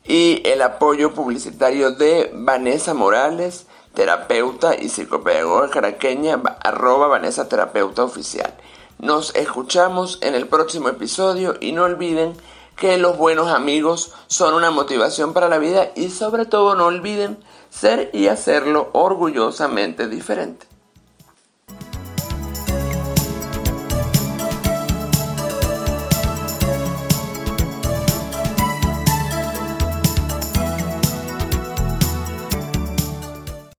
Y 0.05 0.43
el 0.45 0.63
apoyo 0.63 1.15
publicitario 1.15 1.91
de 1.91 2.31
Vanessa 2.33 2.95
Morales, 2.95 3.67
terapeuta 3.95 4.77
y 4.77 4.89
psicopedagoga 4.89 5.69
caraqueña, 5.71 6.41
arroba 6.63 7.09
Vanessa 7.09 7.49
Terapeuta 7.49 8.05
Oficial. 8.05 8.55
Nos 8.99 9.35
escuchamos 9.35 10.19
en 10.23 10.35
el 10.35 10.47
próximo 10.47 10.89
episodio 10.89 11.57
y 11.61 11.73
no 11.73 11.83
olviden 11.85 12.37
que 12.77 12.99
los 12.99 13.17
buenos 13.17 13.49
amigos 13.49 14.13
son 14.27 14.55
una 14.55 14.71
motivación 14.71 15.33
para 15.33 15.49
la 15.49 15.59
vida 15.59 15.91
y 15.97 16.11
sobre 16.11 16.45
todo 16.45 16.75
no 16.75 16.87
olviden 16.87 17.39
ser 17.71 18.11
y 18.13 18.29
hacerlo 18.29 18.91
orgullosamente 18.93 20.09
diferente. 20.09 20.67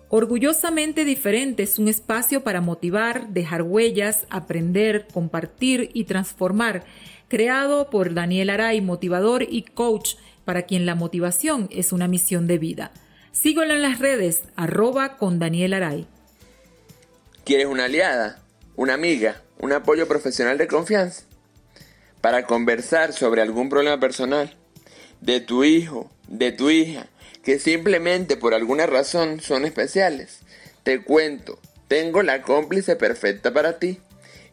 Orgullosamente 0.10 1.06
diferente 1.06 1.62
es 1.62 1.78
un 1.78 1.88
espacio 1.88 2.42
para 2.44 2.60
motivar, 2.60 3.28
dejar 3.30 3.62
huellas, 3.62 4.26
aprender, 4.30 5.06
compartir 5.14 5.92
y 5.94 6.06
transformar, 6.06 6.86
creado 7.28 7.92
por 7.92 8.16
Daniel 8.16 8.50
Aray, 8.50 8.82
motivador 8.82 9.44
y 9.48 9.62
coach, 9.62 10.16
para 10.44 10.64
quien 10.64 10.86
la 10.86 10.96
motivación 10.96 11.68
es 11.72 11.92
una 11.92 12.08
misión 12.08 12.48
de 12.48 12.58
vida. 12.58 12.92
Síguelo 13.40 13.76
en 13.76 13.84
las 13.84 14.00
redes, 14.00 14.42
arroba 14.56 15.18
con 15.18 15.38
Daniel 15.38 15.76
Aray. 15.76 16.08
¿Quieres 17.46 17.68
una 17.68 17.86
aliada, 17.86 18.42
una 18.76 18.96
amiga, 18.96 19.44
un 19.60 19.74
apoyo 19.74 20.08
profesional 20.08 20.58
de 20.58 20.66
confianza? 20.66 21.24
Para 22.20 22.48
conversar 22.48 23.14
sobre 23.14 23.44
algún 23.44 23.70
problema 23.70 24.00
personal, 24.00 24.56
de 25.22 25.40
tu 25.40 25.64
hijo, 25.64 26.10
de 26.28 26.52
tu 26.52 26.72
hija, 26.72 27.06
que 27.44 27.60
simplemente 27.60 28.38
por 28.38 28.56
alguna 28.56 28.88
razón 28.88 29.40
son 29.40 29.66
especiales. 29.66 30.40
Te 30.82 31.04
cuento, 31.04 31.60
tengo 31.88 32.24
la 32.24 32.42
cómplice 32.42 32.96
perfecta 32.96 33.54
para 33.54 33.78
ti. 33.78 34.00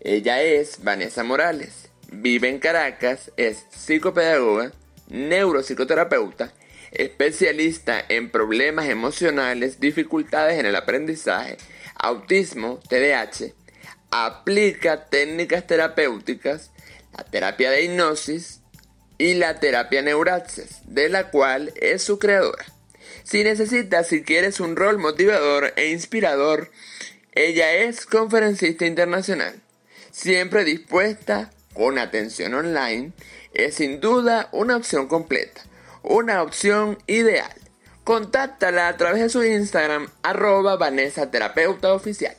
Ella 0.00 0.42
es 0.42 0.84
Vanessa 0.84 1.24
Morales, 1.24 1.88
vive 2.12 2.50
en 2.50 2.58
Caracas, 2.58 3.32
es 3.38 3.64
psicopedagoga, 3.70 4.72
neuropsicoterapeuta 5.08 6.52
especialista 6.94 8.04
en 8.08 8.30
problemas 8.30 8.86
emocionales, 8.86 9.80
dificultades 9.80 10.58
en 10.58 10.66
el 10.66 10.76
aprendizaje, 10.76 11.56
autismo, 11.96 12.80
TDAH, 12.88 13.52
aplica 14.10 15.06
técnicas 15.06 15.66
terapéuticas, 15.66 16.70
la 17.16 17.24
terapia 17.24 17.70
de 17.70 17.84
hipnosis 17.84 18.60
y 19.18 19.34
la 19.34 19.60
terapia 19.60 20.02
neuraxis, 20.02 20.80
de 20.84 21.08
la 21.08 21.30
cual 21.30 21.72
es 21.76 22.02
su 22.02 22.18
creadora. 22.18 22.64
Si 23.24 23.42
necesitas, 23.42 24.08
si 24.08 24.22
quieres 24.22 24.60
un 24.60 24.76
rol 24.76 24.98
motivador 24.98 25.72
e 25.76 25.90
inspirador, 25.90 26.70
ella 27.32 27.72
es 27.72 28.06
conferencista 28.06 28.86
internacional, 28.86 29.60
siempre 30.12 30.64
dispuesta, 30.64 31.50
con 31.72 31.98
atención 31.98 32.54
online, 32.54 33.12
es 33.52 33.76
sin 33.76 34.00
duda 34.00 34.48
una 34.52 34.76
opción 34.76 35.08
completa 35.08 35.64
una 36.04 36.42
opción 36.42 36.98
ideal. 37.06 37.52
Contáctala 38.04 38.88
a 38.88 38.96
través 38.96 39.22
de 39.22 39.28
su 39.30 39.42
Instagram 39.42 40.08
arroba 40.22 40.76
Vanessa 40.76 41.30
Terapeuta 41.30 41.92
Oficial. 41.94 42.36